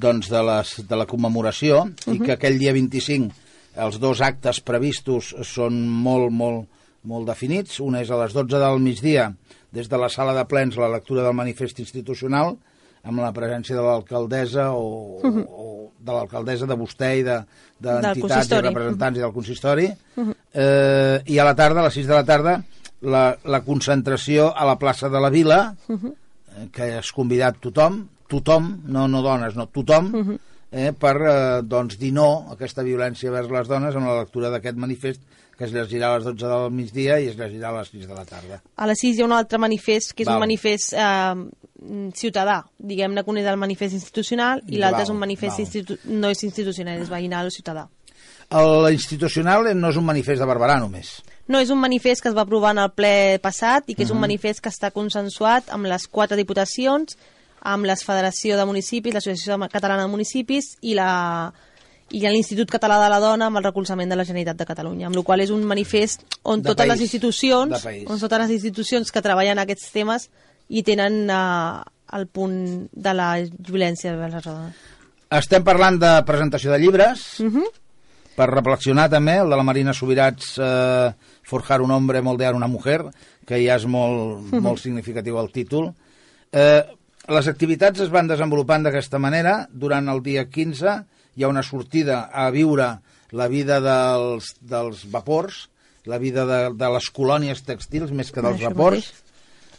doncs, 0.00 0.28
de, 0.32 0.42
les, 0.44 0.74
de 0.88 0.96
la 0.96 1.06
commemoració, 1.06 1.84
uh 1.84 1.88
-huh. 1.88 2.14
i 2.14 2.18
mhm. 2.18 2.26
que 2.26 2.32
aquell 2.32 2.58
dia 2.58 2.72
25 2.72 3.48
els 3.76 3.98
dos 4.00 4.20
actes 4.20 4.60
previstos 4.60 5.34
són 5.46 5.88
molt, 5.88 6.30
molt, 6.30 6.66
molt 7.02 7.26
definits. 7.26 7.80
Un 7.80 7.96
és 7.96 8.10
a 8.10 8.18
les 8.22 8.34
12 8.36 8.58
del 8.58 8.80
migdia, 8.80 9.30
des 9.72 9.88
de 9.88 9.98
la 9.98 10.08
sala 10.08 10.34
de 10.34 10.44
plens 10.44 10.76
la 10.76 10.88
lectura 10.88 11.22
del 11.22 11.34
manifest 11.34 11.78
institucional 11.78 12.56
amb 13.02 13.22
la 13.22 13.30
presència 13.32 13.76
de 13.76 13.82
l'alcaldessa 13.82 14.70
o, 14.72 15.20
uh 15.22 15.30
-huh. 15.30 15.46
o 15.48 15.92
de 15.98 16.12
l'alcaldessa 16.12 16.66
de 16.66 16.76
vostè 16.76 17.10
i 17.18 17.22
d'entitats 17.22 18.48
de, 18.48 18.56
i 18.56 18.60
representants 18.60 19.16
uh 19.16 19.22
-huh. 19.22 19.24
i 19.24 19.26
del 19.26 19.32
consistori 19.32 19.86
uh 20.16 20.24
-huh. 20.24 20.34
eh, 20.52 21.22
i 21.26 21.38
a 21.38 21.44
la 21.44 21.54
tarda, 21.54 21.80
a 21.80 21.84
les 21.84 21.94
6 21.94 22.06
de 22.06 22.14
la 22.14 22.24
tarda 22.24 22.62
la, 23.00 23.36
la 23.44 23.60
concentració 23.62 24.52
a 24.54 24.64
la 24.64 24.76
plaça 24.76 25.08
de 25.08 25.20
la 25.20 25.30
Vila 25.30 25.74
uh 25.88 25.96
-huh. 25.96 26.12
eh, 26.56 26.68
que 26.72 26.98
és 26.98 27.12
convidat 27.12 27.56
tothom 27.60 28.08
tothom, 28.28 28.82
no, 28.86 29.08
no 29.08 29.22
dones, 29.22 29.56
no, 29.56 29.66
tothom 29.66 30.14
uh 30.14 30.26
-huh. 30.26 30.38
eh, 30.70 30.92
per 30.92 31.16
eh, 31.16 31.62
doncs, 31.62 31.98
dir 31.98 32.12
no 32.12 32.46
a 32.48 32.52
aquesta 32.52 32.82
violència 32.82 33.30
vers 33.30 33.50
les 33.50 33.68
dones 33.68 33.96
amb 33.96 34.06
la 34.06 34.20
lectura 34.20 34.50
d'aquest 34.50 34.76
manifest 34.76 35.20
que 35.60 35.66
es 35.66 35.74
llegirà 35.76 36.08
a 36.08 36.16
les 36.16 36.24
12 36.24 36.48
del 36.48 36.70
migdia 36.72 37.18
i 37.20 37.26
es 37.28 37.34
llegirà 37.36 37.68
a 37.68 37.74
les 37.74 37.90
6 37.92 38.06
de 38.08 38.14
la 38.16 38.22
tarda. 38.24 38.62
A 38.80 38.86
les 38.88 39.02
6 39.02 39.18
hi 39.18 39.20
ha 39.20 39.26
un 39.26 39.34
altre 39.36 39.58
manifest, 39.60 40.14
que 40.16 40.24
és 40.24 40.30
Val. 40.30 40.38
un 40.38 40.46
manifest 40.46 40.94
eh, 40.96 41.34
ciutadà, 42.16 42.62
diguem-ne 42.78 43.20
que 43.20 43.28
un 43.28 43.40
és 43.42 43.48
el 43.50 43.58
manifest 43.60 43.98
institucional 43.98 44.62
i 44.72 44.80
l'altre 44.80 45.04
és 45.04 45.12
un 45.12 45.20
manifest 45.20 45.60
institu 45.60 45.98
no 46.08 46.30
és 46.32 46.40
institucional, 46.48 47.02
és 47.04 47.12
veïnal 47.12 47.50
o 47.50 47.52
ciutadà. 47.52 47.84
El 48.56 48.88
institucional 48.94 49.68
no 49.76 49.92
és 49.92 50.00
un 50.00 50.08
manifest 50.08 50.40
de 50.40 50.48
Barberà 50.48 50.80
només. 50.80 51.18
No, 51.52 51.60
és 51.60 51.68
un 51.68 51.82
manifest 51.82 52.24
que 52.24 52.32
es 52.32 52.38
va 52.38 52.48
aprovar 52.48 52.72
en 52.72 52.80
el 52.86 52.94
ple 52.96 53.36
passat 53.44 53.84
i 53.84 53.94
que 53.94 54.00
uh 54.00 54.06
-huh. 54.06 54.08
és 54.08 54.10
un 54.12 54.16
mhm. 54.16 54.28
manifest 54.30 54.60
que 54.64 54.70
està 54.70 54.90
consensuat 54.90 55.68
amb 55.68 55.84
les 55.84 56.08
quatre 56.08 56.38
diputacions, 56.38 57.18
amb 57.60 57.84
la 57.84 57.96
Federació 57.96 58.56
de 58.56 58.64
Municipis, 58.64 59.12
l'Associació 59.12 59.58
Catalana 59.68 60.02
de 60.04 60.08
Municipis 60.08 60.78
i 60.80 60.94
la 60.94 61.52
i 62.10 62.24
a 62.26 62.32
l'Institut 62.32 62.70
Català 62.70 62.98
de 63.02 63.08
la 63.12 63.20
Dona 63.22 63.46
amb 63.50 63.60
el 63.60 63.64
recolzament 63.64 64.10
de 64.10 64.18
la 64.18 64.26
Generalitat 64.26 64.58
de 64.58 64.66
Catalunya, 64.66 65.08
amb 65.08 65.16
la 65.16 65.22
qual 65.26 65.42
és 65.44 65.52
un 65.54 65.62
manifest 65.68 66.24
on 66.42 66.62
De 66.62 66.70
totes 66.70 66.86
país, 66.86 66.92
les 66.92 67.04
institucions, 67.06 67.84
de 67.84 68.04
on 68.10 68.18
totes 68.18 68.42
les 68.44 68.54
institucions 68.58 69.12
que 69.12 69.22
treballen 69.22 69.62
aquests 69.62 69.92
temes 69.94 70.28
i 70.68 70.82
tenen 70.86 71.22
uh, 71.30 71.82
el 72.16 72.26
punt 72.26 72.88
de 72.90 73.14
la 73.14 73.30
violència 73.42 74.16
vers 74.18 74.34
les 74.38 74.48
dones. 74.48 74.80
Estem 75.30 75.62
parlant 75.62 76.00
de 76.02 76.16
presentació 76.26 76.72
de 76.72 76.80
llibres, 76.82 77.40
Uh 77.40 77.46
-huh. 77.46 77.68
per 78.34 78.48
reflexionar 78.50 79.08
també, 79.08 79.36
el 79.38 79.50
de 79.50 79.56
la 79.56 79.62
Marina 79.62 79.92
Subirats, 79.92 80.58
eh, 80.58 81.12
Forjar 81.42 81.80
un 81.82 81.90
hombre, 81.90 82.22
moldear 82.22 82.54
una 82.54 82.68
mujer, 82.68 83.04
que 83.44 83.58
ja 83.66 83.76
és 83.76 83.86
molt, 83.86 84.52
molt 84.52 84.78
significatiu 84.78 85.38
el 85.38 85.50
títol. 85.50 85.92
Eh, 86.52 86.84
les 87.28 87.48
activitats 87.48 88.00
es 88.00 88.10
van 88.10 88.26
desenvolupant 88.26 88.82
d'aquesta 88.82 89.18
manera. 89.18 89.68
Durant 89.70 90.08
el 90.08 90.22
dia 90.22 90.48
15 90.48 91.04
hi 91.36 91.44
ha 91.44 91.50
una 91.52 91.64
sortida 91.66 92.24
a 92.32 92.48
viure 92.54 92.90
la 93.36 93.46
vida 93.48 93.78
dels, 93.82 94.54
dels 94.60 95.04
vapors, 95.10 95.68
la 96.04 96.18
vida 96.18 96.46
de, 96.48 96.60
de 96.74 96.92
les 96.96 97.10
colònies 97.14 97.62
textils 97.66 98.12
més 98.16 98.32
que 98.32 98.42
dels 98.42 98.58
Això 98.58 98.72
vapors. 98.72 99.10
mateix. 99.10 99.26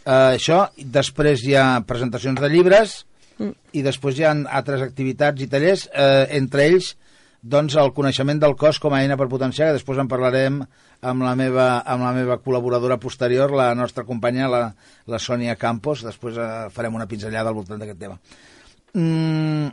Eh, 0.02 0.36
això, 0.38 0.62
després 0.82 1.44
hi 1.46 1.56
ha 1.60 1.82
presentacions 1.88 2.40
de 2.42 2.50
llibres 2.50 3.02
i 3.74 3.82
després 3.82 4.18
hi 4.20 4.26
ha 4.26 4.36
altres 4.54 4.84
activitats 4.86 5.42
i 5.42 5.48
tallers, 5.50 5.88
eh, 5.94 6.28
entre 6.38 6.68
ells 6.70 6.96
doncs, 7.42 7.76
el 7.82 7.90
coneixement 7.98 8.40
del 8.40 8.54
cos 8.56 8.78
com 8.80 8.94
a 8.94 9.02
eina 9.02 9.18
per 9.18 9.28
potenciar, 9.30 9.72
que 9.72 9.80
després 9.80 9.98
en 9.98 10.10
parlarem 10.10 10.60
amb 11.02 11.26
la 11.26 11.34
meva, 11.36 11.68
amb 11.90 12.06
la 12.06 12.12
meva 12.14 12.38
col·laboradora 12.38 13.00
posterior, 13.02 13.54
la 13.58 13.72
nostra 13.74 14.06
companya, 14.06 14.50
la, 14.52 14.62
la 15.10 15.20
Sònia 15.20 15.56
Campos. 15.58 16.04
Després 16.06 16.38
eh, 16.38 16.50
farem 16.74 16.98
una 16.98 17.10
pinzellada 17.10 17.50
al 17.50 17.58
voltant 17.58 17.82
d'aquest 17.82 18.00
tema. 18.00 18.20
Mm, 18.94 19.72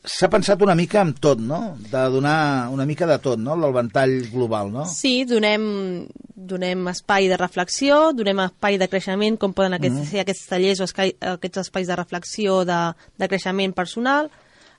S'ha 0.00 0.30
pensat 0.32 0.62
una 0.64 0.74
mica 0.74 1.02
en 1.04 1.12
tot, 1.12 1.40
no? 1.44 1.76
De 1.90 2.02
donar 2.08 2.70
una 2.72 2.86
mica 2.88 3.06
de 3.06 3.18
tot, 3.20 3.38
no? 3.38 3.56
Del 3.60 3.74
ventall 3.74 4.14
global, 4.32 4.70
no? 4.72 4.86
Sí, 4.88 5.26
donem, 5.28 6.06
donem 6.34 6.88
espai 6.88 7.28
de 7.28 7.36
reflexió, 7.36 7.98
donem 8.16 8.40
espai 8.46 8.78
de 8.80 8.88
creixement, 8.88 9.36
com 9.36 9.52
poden 9.52 9.76
aquests, 9.76 9.98
mm 9.98 10.02
-hmm. 10.02 10.10
ser 10.10 10.20
aquests 10.20 10.46
tallers 10.48 10.80
o 10.80 10.84
escai, 10.84 11.14
aquests 11.20 11.58
espais 11.66 11.86
de 11.86 11.96
reflexió 11.96 12.64
de, 12.64 12.80
de 13.18 13.28
creixement 13.28 13.74
personal, 13.74 14.30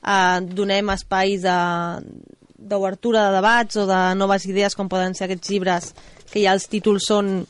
eh, 0.04 0.40
donem 0.42 0.90
espais 0.90 1.42
de 1.42 1.58
d'obertura 2.62 3.28
de 3.28 3.36
debats 3.36 3.76
o 3.76 3.88
de 3.88 4.16
noves 4.16 4.46
idees, 4.46 4.76
com 4.76 4.88
poden 4.88 5.16
ser 5.16 5.26
aquests 5.26 5.50
llibres 5.50 5.96
que 6.32 6.44
ja 6.44 6.54
els 6.54 6.68
títols 6.70 7.08
són 7.08 7.48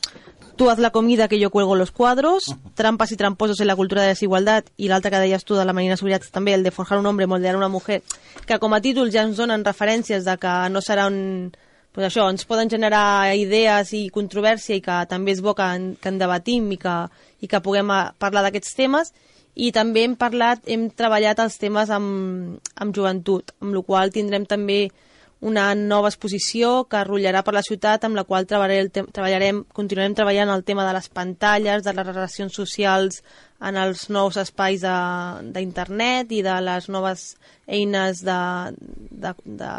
Tu 0.56 0.68
haz 0.68 0.78
la 0.78 0.90
comida 0.90 1.28
que 1.28 1.38
yo 1.38 1.50
cuelgo 1.50 1.76
los 1.76 1.90
cuadros, 1.90 2.54
Trampas 2.74 3.12
y 3.12 3.16
tramposos 3.16 3.60
en 3.60 3.66
la 3.66 3.76
cultura 3.76 4.02
de 4.02 4.08
desigualdad, 4.08 4.64
i 4.76 4.88
l'altre 4.88 5.10
que 5.10 5.20
deies 5.22 5.44
tu 5.44 5.56
de 5.56 5.64
la 5.64 5.72
Marina 5.72 5.96
Subirats 5.96 6.30
també, 6.30 6.54
el 6.54 6.62
de 6.62 6.70
Forjar 6.70 6.98
un 7.00 7.06
hombre, 7.06 7.26
moldear 7.26 7.56
una 7.56 7.68
mujer, 7.72 8.02
que 8.46 8.58
com 8.60 8.74
a 8.74 8.80
títol 8.84 9.12
ja 9.12 9.24
ens 9.24 9.40
donen 9.40 9.64
referències 9.64 10.24
de 10.28 10.36
que 10.38 10.54
no 10.70 10.84
serà 10.84 11.08
un... 11.10 11.52
Pues 11.92 12.06
això, 12.08 12.24
ens 12.32 12.46
poden 12.48 12.70
generar 12.72 13.34
idees 13.36 13.90
i 13.92 14.06
controvèrsia 14.08 14.78
i 14.78 14.80
que 14.80 14.94
també 15.10 15.34
és 15.34 15.42
bo 15.44 15.52
que 15.52 15.66
en, 15.76 15.90
que 16.00 16.08
en 16.08 16.16
debatim 16.16 16.70
i 16.72 16.78
que, 16.80 16.94
i 17.44 17.48
que 17.52 17.60
puguem 17.60 17.90
a, 17.92 18.14
parlar 18.16 18.46
d'aquests 18.46 18.72
temes. 18.78 19.12
I 19.52 19.74
també 19.76 20.06
hem 20.06 20.14
parlat, 20.16 20.64
hem 20.64 20.86
treballat 20.88 21.42
els 21.44 21.58
temes 21.60 21.92
amb, 21.92 22.56
amb 22.80 22.96
joventut, 22.96 23.52
amb 23.60 23.76
la 23.76 23.82
qual 23.84 24.12
tindrem 24.14 24.48
també 24.48 24.86
una 25.42 25.72
nova 25.74 26.06
exposició 26.12 26.84
que 26.86 27.00
rotllarà 27.02 27.40
per 27.42 27.56
la 27.56 27.64
ciutat 27.66 28.04
amb 28.06 28.14
la 28.14 28.22
qual 28.22 28.46
treballarem, 28.46 29.64
continuarem 29.74 30.14
treballant 30.14 30.52
el 30.54 30.62
tema 30.62 30.84
de 30.86 30.92
les 30.94 31.08
pantalles, 31.10 31.82
de 31.82 31.94
les 31.96 32.06
relacions 32.06 32.54
socials 32.54 33.18
en 33.58 33.78
els 33.82 34.06
nous 34.14 34.38
espais 34.38 34.86
d'internet 34.86 36.30
i 36.30 36.44
de 36.46 36.54
les 36.62 36.88
noves 36.94 37.26
eines 37.66 38.22
de, 38.22 38.38
de, 39.10 39.34
de, 39.42 39.74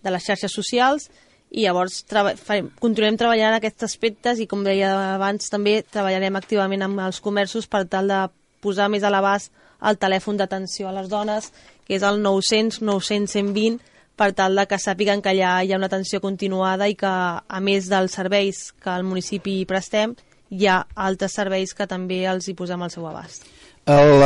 de 0.00 0.16
les 0.16 0.26
xarxes 0.32 0.56
socials. 0.56 1.10
I 1.52 1.68
llavors 1.68 2.00
treba, 2.08 2.32
farem, 2.40 2.72
continuarem 2.80 3.20
treballant 3.20 3.60
aquests 3.60 3.84
aspectes 3.92 4.40
i 4.40 4.48
com 4.48 4.64
deia 4.64 4.96
abans 5.12 5.52
també 5.52 5.82
treballarem 5.84 6.40
activament 6.40 6.88
amb 6.88 7.04
els 7.04 7.20
comerços 7.20 7.68
per 7.68 7.84
tal 7.84 8.08
de 8.08 8.24
posar 8.64 8.88
més 8.88 9.04
a 9.04 9.12
l'abast 9.12 9.52
el 9.84 10.00
telèfon 10.00 10.40
d'atenció 10.40 10.88
a 10.88 10.96
les 10.96 11.10
dones 11.12 11.52
que 11.84 11.98
és 11.98 12.02
el 12.02 12.22
900 12.24 12.80
900 12.80 13.36
120 13.36 13.93
per 14.16 14.30
tal 14.32 14.54
de 14.58 14.66
que 14.70 14.78
sàpiguen 14.78 15.22
que 15.22 15.32
allà 15.32 15.56
hi 15.62 15.72
ha 15.72 15.78
una 15.80 15.90
atenció 15.90 16.20
continuada 16.22 16.88
i 16.88 16.94
que, 16.98 17.10
a 17.10 17.60
més 17.60 17.88
dels 17.90 18.14
serveis 18.14 18.68
que 18.82 18.92
al 18.92 19.06
municipi 19.06 19.62
prestem, 19.66 20.14
hi 20.50 20.68
ha 20.70 20.84
altres 20.94 21.34
serveis 21.34 21.74
que 21.74 21.88
també 21.90 22.22
els 22.30 22.48
hi 22.48 22.54
posem 22.54 22.82
al 22.82 22.92
seu 22.94 23.08
abast. 23.10 23.48
El, 23.90 24.22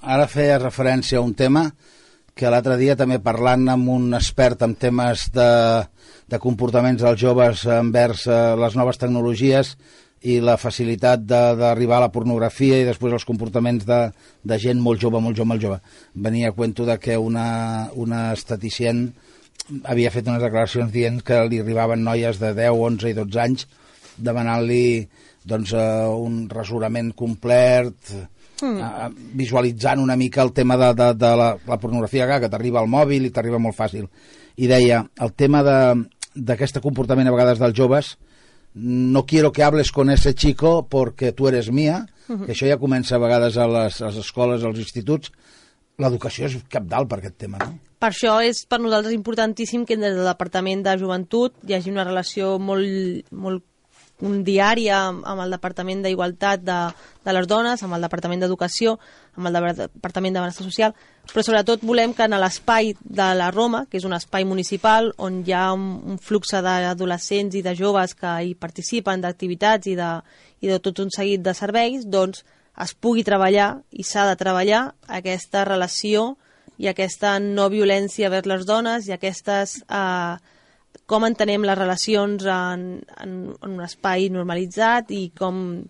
ara 0.00 0.28
feia 0.30 0.60
referència 0.62 1.18
a 1.18 1.24
un 1.24 1.34
tema 1.34 1.66
que 2.34 2.50
l'altre 2.50 2.76
dia 2.78 2.96
també 2.98 3.20
parlant 3.22 3.68
amb 3.70 3.90
un 3.94 4.14
expert 4.16 4.62
en 4.66 4.74
temes 4.74 5.28
de, 5.34 5.50
de 6.30 6.40
comportaments 6.42 7.02
dels 7.02 7.20
joves 7.20 7.66
envers 7.70 8.26
eh, 8.26 8.38
les 8.58 8.74
noves 8.78 8.98
tecnologies 8.98 9.76
i 10.24 10.38
la 10.40 10.56
facilitat 10.56 11.22
d'arribar 11.28 11.98
a 11.98 12.06
la 12.06 12.12
pornografia 12.12 12.78
i 12.80 12.86
després 12.88 13.12
els 13.12 13.26
comportaments 13.28 13.84
de, 13.84 14.00
de 14.42 14.58
gent 14.58 14.80
molt 14.80 15.02
jove, 15.02 15.20
molt 15.20 15.36
jove, 15.36 15.50
molt 15.52 15.62
jove. 15.62 15.78
Venia 16.14 16.48
a 16.48 16.56
cuento 16.56 16.86
de 16.88 16.96
que 16.98 17.18
una, 17.20 17.90
una 17.92 18.30
estaticient 18.32 19.10
havia 19.88 20.12
fet 20.12 20.28
unes 20.28 20.42
declaracions 20.42 20.92
dient 20.92 21.22
que 21.24 21.40
li 21.48 21.60
arribaven 21.62 22.04
noies 22.04 22.40
de 22.40 22.52
10, 22.56 22.78
11 22.90 23.10
i 23.10 23.16
12 23.16 23.40
anys 23.40 23.66
demanant-li 24.16 25.08
doncs, 25.44 25.74
eh, 25.76 26.06
un 26.08 26.44
rasurament 26.48 27.12
complet, 27.16 28.14
mm. 28.62 29.16
visualitzant 29.36 30.00
una 30.00 30.16
mica 30.16 30.42
el 30.42 30.52
tema 30.52 30.76
de, 30.80 30.92
de, 30.94 31.10
de 31.20 31.32
la, 31.36 31.50
la 31.66 31.80
pornografia 31.80 32.40
que 32.40 32.48
t'arriba 32.48 32.80
al 32.80 32.90
mòbil 32.90 33.26
i 33.26 33.32
t'arriba 33.32 33.60
molt 33.60 33.76
fàcil. 33.76 34.08
I 34.56 34.70
deia, 34.70 35.02
el 35.20 35.34
tema 35.34 35.64
d'aquest 35.64 36.80
comportament 36.84 37.28
a 37.28 37.34
vegades 37.34 37.60
dels 37.60 37.76
joves, 37.76 38.14
no 38.74 39.24
quiero 39.26 39.52
que 39.52 39.62
hables 39.62 39.92
con 39.92 40.10
ese 40.10 40.34
chico 40.34 40.86
porque 40.88 41.32
tú 41.32 41.48
eres 41.48 41.70
mía, 41.70 42.06
que 42.26 42.54
això 42.54 42.66
ja 42.66 42.80
comença 42.80 43.16
a 43.16 43.22
vegades 43.22 43.58
a 43.58 43.66
les, 43.68 44.00
a 44.00 44.08
les 44.08 44.22
escoles, 44.22 44.64
als 44.64 44.80
instituts. 44.80 45.30
L'educació 46.02 46.48
és 46.48 46.56
capdalt 46.70 47.08
per 47.10 47.20
aquest 47.20 47.36
tema, 47.38 47.58
no? 47.62 47.76
Per 48.02 48.10
això 48.10 48.38
és 48.44 48.64
per 48.68 48.80
nosaltres 48.82 49.14
importantíssim 49.14 49.84
que 49.86 49.96
des 49.96 50.16
del 50.16 50.26
Departament 50.26 50.82
de 50.84 50.96
Joventut 51.00 51.54
hi 51.68 51.76
hagi 51.76 51.92
una 51.92 52.04
relació 52.04 52.58
molt, 52.58 53.30
molt 53.30 53.62
un 54.24 54.42
diari 54.46 54.88
amb, 54.94 55.24
el 55.42 55.50
Departament 55.54 56.02
d'Igualtat 56.04 56.62
de, 56.62 56.76
de 57.24 57.32
les 57.34 57.46
Dones, 57.50 57.80
amb 57.82 57.96
el 57.96 58.04
Departament 58.04 58.42
d'Educació, 58.44 58.96
amb 59.38 59.48
el 59.50 59.56
de- 59.56 59.88
Departament 59.96 60.34
de 60.36 60.42
Benestar 60.44 60.66
Social, 60.66 60.94
però 61.32 61.42
sobretot 61.42 61.82
volem 61.82 62.12
que 62.14 62.26
en 62.28 62.36
l'espai 62.38 62.92
de 63.00 63.26
la 63.34 63.48
Roma, 63.50 63.86
que 63.90 63.98
és 63.98 64.04
un 64.06 64.14
espai 64.14 64.44
municipal 64.46 65.12
on 65.18 65.40
hi 65.46 65.52
ha 65.56 65.72
un, 65.74 65.86
un 66.14 66.18
flux 66.22 66.52
d'adolescents 66.54 67.54
i 67.58 67.62
de 67.66 67.74
joves 67.74 68.14
que 68.14 68.34
hi 68.44 68.54
participen 68.54 69.20
d'activitats 69.24 69.86
i, 69.90 69.96
de, 69.98 70.10
i 70.60 70.68
de 70.70 70.78
tot 70.78 71.00
un 71.02 71.10
seguit 71.10 71.42
de 71.42 71.54
serveis, 71.54 72.04
doncs 72.06 72.44
es 72.82 72.94
pugui 72.94 73.22
treballar 73.26 73.82
i 73.92 74.02
s'ha 74.06 74.26
de 74.30 74.38
treballar 74.38 74.88
aquesta 75.18 75.64
relació 75.68 76.34
i 76.78 76.88
aquesta 76.90 77.36
no 77.38 77.68
violència 77.70 78.30
vers 78.32 78.48
les 78.50 78.64
dones 78.66 79.06
i 79.06 79.14
aquestes 79.14 79.76
eh, 79.86 80.34
com 81.06 81.26
entenem 81.26 81.66
les 81.66 81.78
relacions 81.78 82.46
en, 82.50 82.88
en, 83.20 83.36
en 83.54 83.76
un 83.76 83.84
espai 83.84 84.28
normalitzat 84.32 85.12
i 85.14 85.28
com, 85.38 85.84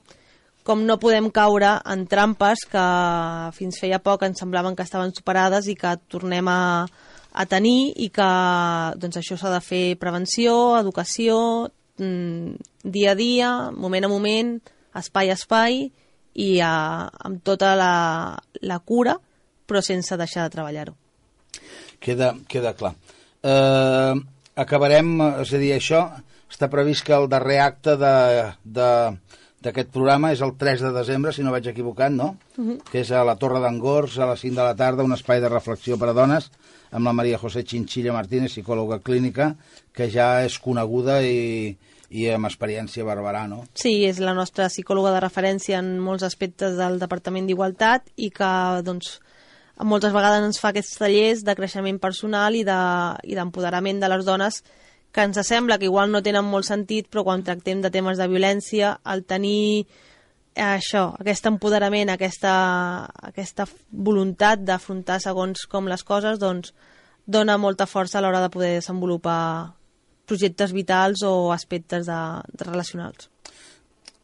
com 0.66 0.84
no 0.84 0.98
podem 1.00 1.30
caure 1.32 1.76
en 1.92 2.04
trampes 2.10 2.66
que 2.68 2.84
fins 3.56 3.80
feia 3.80 4.02
poc 4.04 4.26
ens 4.26 4.44
semblaven 4.44 4.76
que 4.76 4.84
estaven 4.84 5.14
superades 5.16 5.70
i 5.72 5.78
que 5.80 5.96
tornem 6.12 6.48
a, 6.52 6.84
a 7.32 7.46
tenir 7.48 7.94
i 7.96 8.10
que 8.12 8.30
doncs 9.00 9.20
això 9.22 9.40
s'ha 9.40 9.54
de 9.56 9.64
fer 9.64 9.84
prevenció, 10.00 10.76
educació, 10.80 11.70
mm, 11.96 12.56
dia 12.84 13.12
a 13.12 13.18
dia, 13.18 13.50
moment 13.72 14.04
a 14.04 14.12
moment, 14.12 14.56
espai 15.00 15.32
a 15.32 15.38
espai 15.38 15.86
i 16.34 16.58
a, 16.60 16.74
amb 17.26 17.42
tota 17.46 17.74
la, 17.78 17.94
la 18.62 18.78
cura 18.80 19.18
però 19.66 19.80
sense 19.82 20.16
deixar 20.20 20.46
de 20.46 20.54
treballar-ho. 20.54 20.94
Queda, 22.02 22.34
queda 22.48 22.74
clar. 22.76 22.92
Eh, 23.44 24.14
acabarem, 24.60 25.14
és 25.44 25.54
a 25.54 25.60
dir, 25.60 25.72
això 25.76 26.02
està 26.50 26.68
previst 26.70 27.04
que 27.06 27.16
el 27.16 27.30
darrer 27.32 27.58
acte 27.64 27.96
de, 28.00 28.16
de, 28.76 28.90
d'aquest 29.64 29.90
programa 29.94 30.34
és 30.34 30.42
el 30.44 30.54
3 30.60 30.84
de 30.86 30.92
desembre, 30.94 31.32
si 31.32 31.44
no 31.44 31.54
vaig 31.54 31.70
equivocat, 31.70 32.12
no? 32.12 32.36
Uh 32.56 32.64
-huh. 32.64 32.78
Que 32.90 33.00
és 33.00 33.10
a 33.10 33.24
la 33.24 33.36
Torre 33.36 33.60
d'Angors, 33.60 34.18
a 34.18 34.26
les 34.30 34.40
5 34.40 34.54
de 34.54 34.62
la 34.62 34.76
tarda, 34.76 35.02
un 35.02 35.12
espai 35.12 35.40
de 35.40 35.48
reflexió 35.48 35.98
per 35.98 36.08
a 36.10 36.12
dones, 36.12 36.50
amb 36.90 37.06
la 37.06 37.12
Maria 37.12 37.38
José 37.38 37.64
Chinchilla 37.64 38.12
Martínez, 38.12 38.52
psicòloga 38.52 39.00
clínica, 39.00 39.56
que 39.92 40.10
ja 40.10 40.44
és 40.44 40.58
coneguda 40.58 41.22
i, 41.22 41.76
i 42.10 42.28
amb 42.30 42.46
experiència 42.46 43.04
Barberà, 43.06 43.46
no? 43.48 43.64
Sí, 43.74 44.04
és 44.04 44.18
la 44.20 44.34
nostra 44.34 44.68
psicòloga 44.68 45.12
de 45.14 45.20
referència 45.24 45.78
en 45.78 45.98
molts 46.00 46.22
aspectes 46.26 46.76
del 46.78 46.98
Departament 47.00 47.46
d'Igualtat 47.48 48.10
i 48.16 48.30
que 48.30 48.50
doncs, 48.84 49.18
moltes 49.82 50.12
vegades 50.14 50.44
ens 50.46 50.60
fa 50.62 50.70
aquests 50.70 50.98
tallers 51.00 51.44
de 51.44 51.54
creixement 51.58 51.98
personal 51.98 52.54
i 52.54 52.64
de- 52.64 53.16
i 53.24 53.34
d'empoderament 53.34 54.00
de, 54.00 54.08
les 54.08 54.24
dones 54.24 54.62
que 55.14 55.22
ens 55.22 55.38
sembla 55.46 55.78
que 55.78 55.86
igual 55.86 56.10
no 56.10 56.22
tenen 56.22 56.44
molt 56.44 56.66
sentit, 56.66 57.06
però 57.10 57.22
quan 57.22 57.42
tractem 57.46 57.80
de 57.80 57.90
temes 57.90 58.18
de 58.18 58.26
violència, 58.28 58.98
el 59.06 59.24
tenir 59.24 59.86
això, 60.54 61.14
aquest 61.18 61.46
empoderament, 61.46 62.10
aquesta, 62.10 63.08
aquesta 63.22 63.66
voluntat 63.90 64.62
d'afrontar 64.62 65.20
segons 65.20 65.66
com 65.70 65.86
les 65.90 66.02
coses, 66.06 66.38
doncs 66.38 66.72
dona 67.26 67.56
molta 67.58 67.86
força 67.86 68.18
a 68.18 68.22
l'hora 68.22 68.40
de 68.42 68.50
poder 68.50 68.72
desenvolupar 68.80 69.74
projectes 70.26 70.72
vitals 70.72 71.22
o 71.26 71.52
aspectes 71.52 72.06
de, 72.06 72.20
de 72.52 72.64
relacionals. 72.64 73.30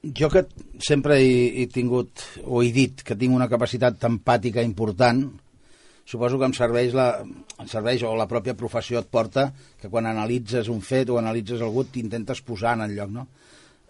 Jo 0.00 0.30
que 0.32 0.46
sempre 0.80 1.18
he, 1.20 1.62
he 1.62 1.66
tingut, 1.68 2.24
o 2.48 2.62
he 2.64 2.70
dit, 2.72 3.02
que 3.04 3.16
tinc 3.20 3.36
una 3.36 3.50
capacitat 3.52 4.00
empàtica 4.08 4.64
important, 4.64 5.26
suposo 6.08 6.38
que 6.40 6.48
em 6.48 6.54
serveix, 6.56 6.94
la, 6.96 7.20
em 7.60 7.68
serveix 7.68 8.02
o 8.08 8.14
la 8.16 8.28
pròpia 8.30 8.56
professió 8.56 9.02
et 9.02 9.10
porta 9.12 9.50
que 9.80 9.90
quan 9.92 10.08
analitzes 10.08 10.70
un 10.72 10.80
fet 10.80 11.12
o 11.12 11.20
analitzes 11.20 11.60
algú 11.60 11.84
t'intentes 11.84 12.40
posar 12.46 12.78
en 12.78 12.86
el 12.88 12.96
lloc, 12.96 13.12
no? 13.12 13.26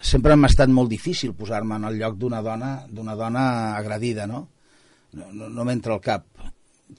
Sempre 0.01 0.35
m'ha 0.35 0.49
estat 0.49 0.73
molt 0.73 0.91
difícil 0.91 1.35
posar-me 1.37 1.77
en 1.77 1.85
el 1.85 1.99
lloc 2.01 2.17
d'una 2.19 2.41
dona 2.43 2.71
d'una 2.89 3.15
dona 3.15 3.45
agredida, 3.77 4.27
no? 4.27 4.47
No, 5.13 5.29
no, 5.31 5.49
no 5.53 5.67
m'entra 5.69 5.95
al 5.95 6.03
cap. 6.03 6.27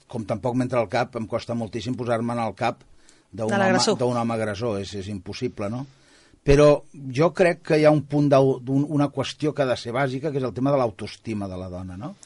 Com 0.08 0.24
tampoc 0.24 0.56
m'entra 0.56 0.80
al 0.80 0.88
cap, 0.88 1.18
em 1.20 1.26
costa 1.28 1.56
moltíssim 1.58 1.98
posar-me 1.98 2.32
en 2.32 2.42
el 2.46 2.56
cap 2.56 2.80
d'un 3.32 3.52
home, 3.52 4.20
home 4.20 4.34
agressor, 4.34 4.78
és, 4.80 4.94
és 5.00 5.08
impossible, 5.08 5.70
no? 5.72 5.86
Però 6.42 6.82
jo 7.14 7.30
crec 7.32 7.62
que 7.68 7.78
hi 7.78 7.84
ha 7.86 7.92
un 7.94 8.02
punt 8.10 8.28
d'una 8.28 9.08
qüestió 9.14 9.52
que 9.54 9.62
ha 9.62 9.70
de 9.70 9.76
ser 9.78 9.94
bàsica, 9.94 10.32
que 10.32 10.40
és 10.42 10.46
el 10.46 10.54
tema 10.54 10.72
de 10.74 10.80
l'autoestima 10.80 11.48
de 11.48 11.58
la 11.58 11.68
dona, 11.70 11.96
no? 11.96 12.16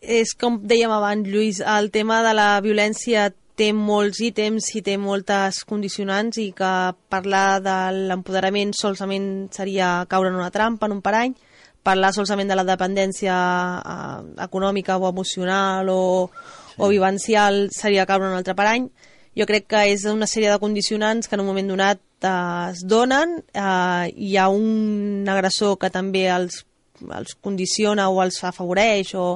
és 0.00 0.32
com 0.32 0.58
dèiem 0.64 0.90
abans, 0.90 1.28
Lluís, 1.28 1.60
el 1.60 1.90
tema 1.92 2.22
de 2.24 2.32
la 2.34 2.48
violència 2.64 3.28
té 3.60 3.70
molts 3.76 4.22
ítems 4.24 4.70
i 4.74 4.80
té 4.80 4.96
moltes 4.96 5.60
condicionants 5.68 6.38
i 6.40 6.48
que 6.56 6.72
parlar 7.12 7.60
de 7.60 7.76
l'empoderament 8.08 8.72
solament 8.72 9.50
seria 9.52 10.06
caure 10.08 10.30
en 10.32 10.38
una 10.40 10.50
trampa, 10.50 10.88
en 10.88 10.96
un 10.96 11.02
parany, 11.04 11.34
parlar 11.84 12.14
solament 12.16 12.48
de 12.48 12.56
la 12.56 12.64
dependència 12.64 13.36
eh, 13.36 14.18
econòmica 14.46 14.96
o 14.96 15.08
emocional 15.10 15.92
o, 15.92 16.30
o 16.78 16.88
vivencial 16.88 17.68
seria 17.76 18.06
caure 18.08 18.26
en 18.26 18.32
un 18.32 18.40
altre 18.40 18.56
parany. 18.56 18.88
Jo 19.38 19.46
crec 19.46 19.68
que 19.70 19.80
és 19.92 20.04
una 20.10 20.26
sèrie 20.26 20.50
de 20.50 20.58
condicionants 20.58 21.28
que 21.28 21.36
en 21.36 21.44
un 21.44 21.46
moment 21.46 21.68
donat 21.70 22.00
eh, 22.26 22.70
es 22.72 22.82
donen, 22.82 23.36
eh, 23.54 24.10
hi 24.10 24.36
ha 24.36 24.48
un 24.50 25.28
agressor 25.30 25.76
que 25.78 25.90
també 25.94 26.24
els, 26.34 26.64
els 27.06 27.36
condiciona 27.38 28.08
o 28.10 28.18
els 28.24 28.40
afavoreix 28.44 29.14
o, 29.14 29.26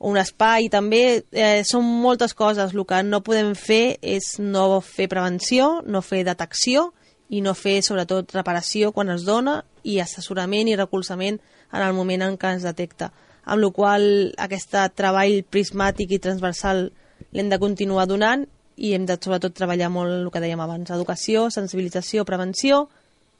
o 0.00 0.08
un 0.08 0.16
espai 0.16 0.70
també, 0.72 1.02
eh, 1.32 1.60
són 1.68 1.84
moltes 1.84 2.32
coses. 2.34 2.72
El 2.72 2.86
que 2.88 3.02
no 3.04 3.20
podem 3.20 3.52
fer 3.54 3.98
és 4.00 4.38
no 4.40 4.80
fer 4.80 5.10
prevenció, 5.12 5.82
no 5.84 6.00
fer 6.00 6.22
detecció 6.24 6.88
i 7.28 7.42
no 7.44 7.52
fer, 7.54 7.82
sobretot, 7.84 8.32
reparació 8.34 8.90
quan 8.96 9.12
es 9.12 9.26
dona 9.28 9.60
i 9.84 9.98
assessorament 10.00 10.68
i 10.68 10.78
recolzament 10.80 11.36
en 11.70 11.84
el 11.84 11.92
moment 11.92 12.24
en 12.24 12.38
què 12.40 12.54
es 12.56 12.64
detecta. 12.64 13.10
Amb 13.44 13.62
la 13.66 13.70
qual 13.76 14.06
aquest 14.40 14.72
treball 14.96 15.42
prismàtic 15.44 16.16
i 16.16 16.22
transversal 16.24 16.88
l'hem 17.36 17.52
de 17.52 17.60
continuar 17.60 18.08
donant 18.08 18.48
i 18.80 18.94
hem 18.96 19.04
de, 19.06 19.18
sobretot, 19.20 19.52
treballar 19.56 19.90
molt 19.92 20.14
el 20.16 20.30
que 20.32 20.40
dèiem 20.40 20.60
abans, 20.64 20.90
educació, 20.94 21.48
sensibilització, 21.52 22.24
prevenció 22.24 22.86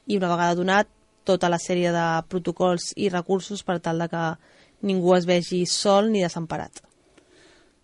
i 0.05 0.19
una 0.19 0.29
vegada 0.29 0.57
donat 0.59 0.89
tota 1.25 1.49
la 1.49 1.59
sèrie 1.61 1.91
de 1.93 2.05
protocols 2.29 2.91
i 2.97 3.09
recursos 3.09 3.65
per 3.65 3.79
tal 3.81 4.01
de 4.01 4.07
que 4.11 4.23
ningú 4.85 5.15
es 5.17 5.27
vegi 5.29 5.65
sol 5.69 6.11
ni 6.13 6.21
desemparat. 6.21 6.81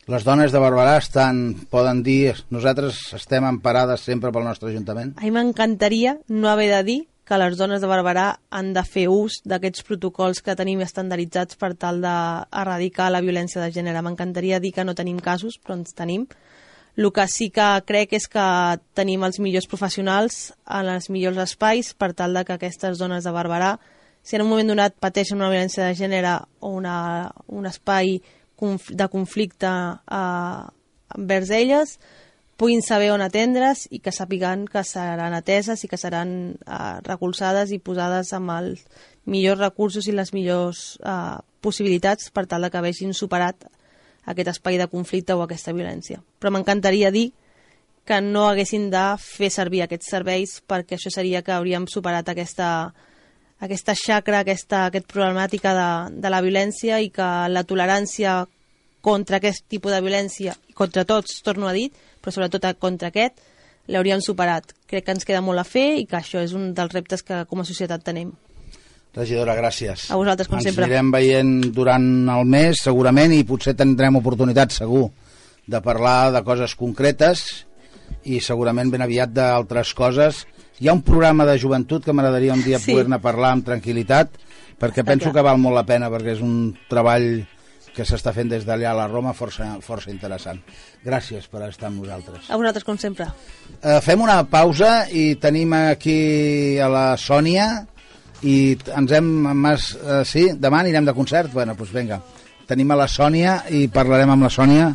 Les 0.08 0.24
dones 0.24 0.54
de 0.54 0.60
Barberà 0.64 0.96
estan, 1.02 1.42
poden 1.68 2.00
dir, 2.06 2.38
nosaltres 2.54 3.02
estem 3.18 3.44
emparades 3.44 4.06
sempre 4.08 4.32
pel 4.32 4.46
nostre 4.48 4.72
Ajuntament? 4.72 5.18
A 5.20 5.26
mi 5.26 5.34
m'encantaria 5.36 6.16
no 6.30 6.48
haver 6.48 6.70
de 6.72 6.84
dir 6.88 7.00
que 7.28 7.40
les 7.42 7.58
dones 7.60 7.82
de 7.84 7.90
Barberà 7.92 8.28
han 8.56 8.72
de 8.72 8.86
fer 8.88 9.10
ús 9.12 9.42
d'aquests 9.44 9.84
protocols 9.84 10.40
que 10.40 10.56
tenim 10.56 10.80
estandarditzats 10.86 11.60
per 11.60 11.74
tal 11.76 12.00
d'erradicar 12.06 13.10
la 13.12 13.20
violència 13.26 13.60
de 13.60 13.74
gènere. 13.76 14.00
M'encantaria 14.06 14.62
dir 14.64 14.72
que 14.72 14.86
no 14.88 14.96
tenim 14.96 15.20
casos, 15.20 15.60
però 15.60 15.76
ens 15.76 15.92
tenim. 15.98 16.24
El 16.98 17.12
que 17.14 17.28
sí 17.30 17.52
que 17.54 17.66
crec 17.86 18.16
és 18.18 18.26
que 18.26 18.44
tenim 18.98 19.22
els 19.28 19.38
millors 19.38 19.68
professionals 19.70 20.38
en 20.66 20.88
els 20.90 21.12
millors 21.14 21.38
espais 21.44 21.92
per 21.94 22.10
tal 22.18 22.34
de 22.34 22.42
que 22.44 22.56
aquestes 22.58 22.98
dones 22.98 23.24
de 23.24 23.34
Barberà, 23.36 23.76
si 24.26 24.36
en 24.36 24.42
un 24.42 24.50
moment 24.50 24.74
donat 24.74 24.98
pateixen 24.98 25.38
una 25.38 25.52
violència 25.54 25.86
de 25.86 25.94
gènere 25.96 26.34
o 26.60 26.74
una, 26.80 26.96
un 27.54 27.70
espai 27.70 28.18
conf 28.58 28.90
de 28.90 29.08
conflicte 29.14 29.70
eh, 29.70 30.64
envers 31.16 31.54
elles, 31.54 32.00
puguin 32.58 32.82
saber 32.82 33.12
on 33.14 33.22
atendre's 33.22 33.86
i 33.94 34.02
que 34.02 34.12
sàpiguen 34.12 34.66
que 34.66 34.82
seran 34.82 35.38
ateses 35.38 35.86
i 35.86 35.92
que 35.92 36.02
seran 36.02 36.32
eh, 36.58 36.98
recolzades 37.06 37.72
i 37.72 37.78
posades 37.78 38.34
amb 38.34 38.58
els 38.58 38.82
millors 39.30 39.62
recursos 39.62 40.10
i 40.10 40.18
les 40.18 40.34
millors 40.34 40.98
eh, 41.06 41.38
possibilitats 41.62 42.34
per 42.34 42.48
tal 42.50 42.66
de 42.66 42.74
que 42.74 42.82
vegin 42.82 43.14
superat 43.14 43.70
aquest 44.28 44.52
espai 44.54 44.78
de 44.80 44.90
conflicte 44.92 45.36
o 45.36 45.44
aquesta 45.44 45.74
violència. 45.76 46.22
Però 46.40 46.52
m'encantaria 46.54 47.12
dir 47.16 47.32
que 48.08 48.22
no 48.24 48.46
haguessin 48.48 48.90
de 48.92 49.04
fer 49.20 49.50
servir 49.52 49.84
aquests 49.84 50.12
serveis 50.14 50.58
perquè 50.68 50.96
això 50.96 51.12
seria 51.12 51.42
que 51.44 51.56
hauríem 51.56 51.88
superat 51.92 52.30
aquesta, 52.32 52.70
aquesta 53.64 53.96
xacra, 54.00 54.44
aquesta, 54.44 54.86
aquest 54.88 55.10
problemàtica 55.12 55.74
de, 55.76 55.90
de 56.24 56.32
la 56.32 56.42
violència 56.46 57.02
i 57.04 57.12
que 57.12 57.28
la 57.52 57.66
tolerància 57.68 58.40
contra 59.04 59.42
aquest 59.42 59.68
tipus 59.72 59.94
de 59.94 60.02
violència, 60.04 60.56
contra 60.76 61.06
tots, 61.08 61.42
torno 61.44 61.68
a 61.68 61.76
dir, 61.76 61.90
però 62.22 62.34
sobretot 62.34 62.68
contra 62.80 63.12
aquest, 63.12 63.40
l'hauríem 63.88 64.24
superat. 64.24 64.74
Crec 64.88 65.06
que 65.06 65.16
ens 65.16 65.28
queda 65.28 65.44
molt 65.44 65.64
a 65.64 65.68
fer 65.68 65.90
i 66.02 66.08
que 66.08 66.20
això 66.20 66.44
és 66.44 66.56
un 66.58 66.74
dels 66.76 66.96
reptes 66.96 67.24
que 67.24 67.46
com 67.48 67.64
a 67.64 67.68
societat 67.68 68.04
tenim. 68.04 68.34
Regidora, 69.16 69.56
gràcies. 69.58 70.12
A 70.12 70.16
vosaltres, 70.20 70.48
com 70.48 70.60
Ens 70.60 70.68
sempre. 70.70 70.86
anirem 70.86 71.10
veient 71.12 71.54
durant 71.74 72.06
el 72.30 72.46
mes, 72.46 72.78
segurament, 72.84 73.34
i 73.34 73.44
potser 73.44 73.74
tindrem 73.76 74.16
oportunitat, 74.20 74.72
segur, 74.76 75.08
de 75.68 75.82
parlar 75.82 76.32
de 76.36 76.44
coses 76.46 76.76
concretes 76.76 77.66
i 78.30 78.40
segurament 78.40 78.92
ben 78.94 79.02
aviat 79.02 79.34
d'altres 79.34 79.94
coses. 79.98 80.46
Hi 80.80 80.88
ha 80.88 80.94
un 80.94 81.02
programa 81.02 81.46
de 81.50 81.58
joventut 81.58 82.06
que 82.06 82.14
m'agradaria 82.14 82.54
un 82.54 82.62
dia 82.64 82.78
Sí. 82.80 82.92
poder-ne 82.92 83.18
parlar 83.20 83.52
amb 83.54 83.66
tranquil·litat, 83.66 84.30
perquè 84.80 85.02
Està 85.02 85.06
penso 85.06 85.32
clar. 85.32 85.34
que 85.34 85.42
val 85.50 85.58
molt 85.58 85.76
la 85.76 85.86
pena, 85.86 86.10
perquè 86.12 86.34
és 86.36 86.42
un 86.42 86.78
treball 86.88 87.48
que 87.96 88.04
s'està 88.06 88.32
fent 88.32 88.48
des 88.50 88.64
d'allà 88.64 88.92
a 88.92 88.94
la 88.94 89.08
Roma 89.08 89.34
força, 89.34 89.80
força 89.82 90.12
interessant. 90.12 90.60
Gràcies 91.04 91.48
per 91.50 91.64
estar 91.68 91.88
amb 91.88 92.04
nosaltres. 92.04 92.48
A 92.52 92.56
vosaltres, 92.56 92.84
com 92.84 92.96
sempre. 93.00 93.26
Eh, 93.82 94.00
fem 94.02 94.22
una 94.22 94.44
pausa 94.48 95.08
i 95.10 95.34
tenim 95.42 95.74
aquí 95.74 96.78
a 96.78 96.88
la 96.88 97.18
Sònia 97.18 97.88
i 98.44 98.78
ens 98.96 99.14
hem... 99.18 99.30
Mas, 99.58 99.92
eh, 99.98 100.24
sí, 100.28 100.48
demà 100.60 100.84
anirem 100.84 101.08
de 101.08 101.16
concert? 101.18 101.52
Bueno, 101.54 101.76
doncs 101.78 101.94
vinga. 101.96 102.22
Tenim 102.68 102.92
a 102.92 103.00
la 103.00 103.08
Sònia 103.08 103.62
i 103.72 103.88
parlarem 103.88 104.34
amb 104.34 104.48
la 104.48 104.52
Sònia 104.54 104.90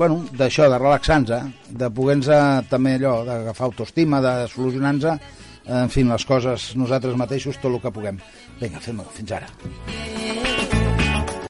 bueno, 0.00 0.22
d'això, 0.32 0.70
de 0.72 0.78
relaxar-nos, 0.78 1.30
eh? 1.36 1.68
de 1.76 1.90
poder-nos 1.92 2.30
eh, 2.32 2.40
també 2.70 2.96
allò, 2.96 3.18
d'agafar 3.26 3.68
autoestima, 3.68 4.22
de 4.24 4.34
solucionar-nos, 4.48 5.04
eh, 5.12 5.76
en 5.82 5.92
fi, 5.92 6.06
les 6.08 6.24
coses 6.24 6.70
nosaltres 6.80 7.20
mateixos, 7.20 7.60
tot 7.60 7.74
el 7.74 7.80
que 7.84 7.92
puguem. 7.92 8.20
Vinga, 8.62 8.80
fem-ho, 8.80 9.08
fins 9.18 9.36
ara. 9.36 9.52
Yeah. 9.90 10.79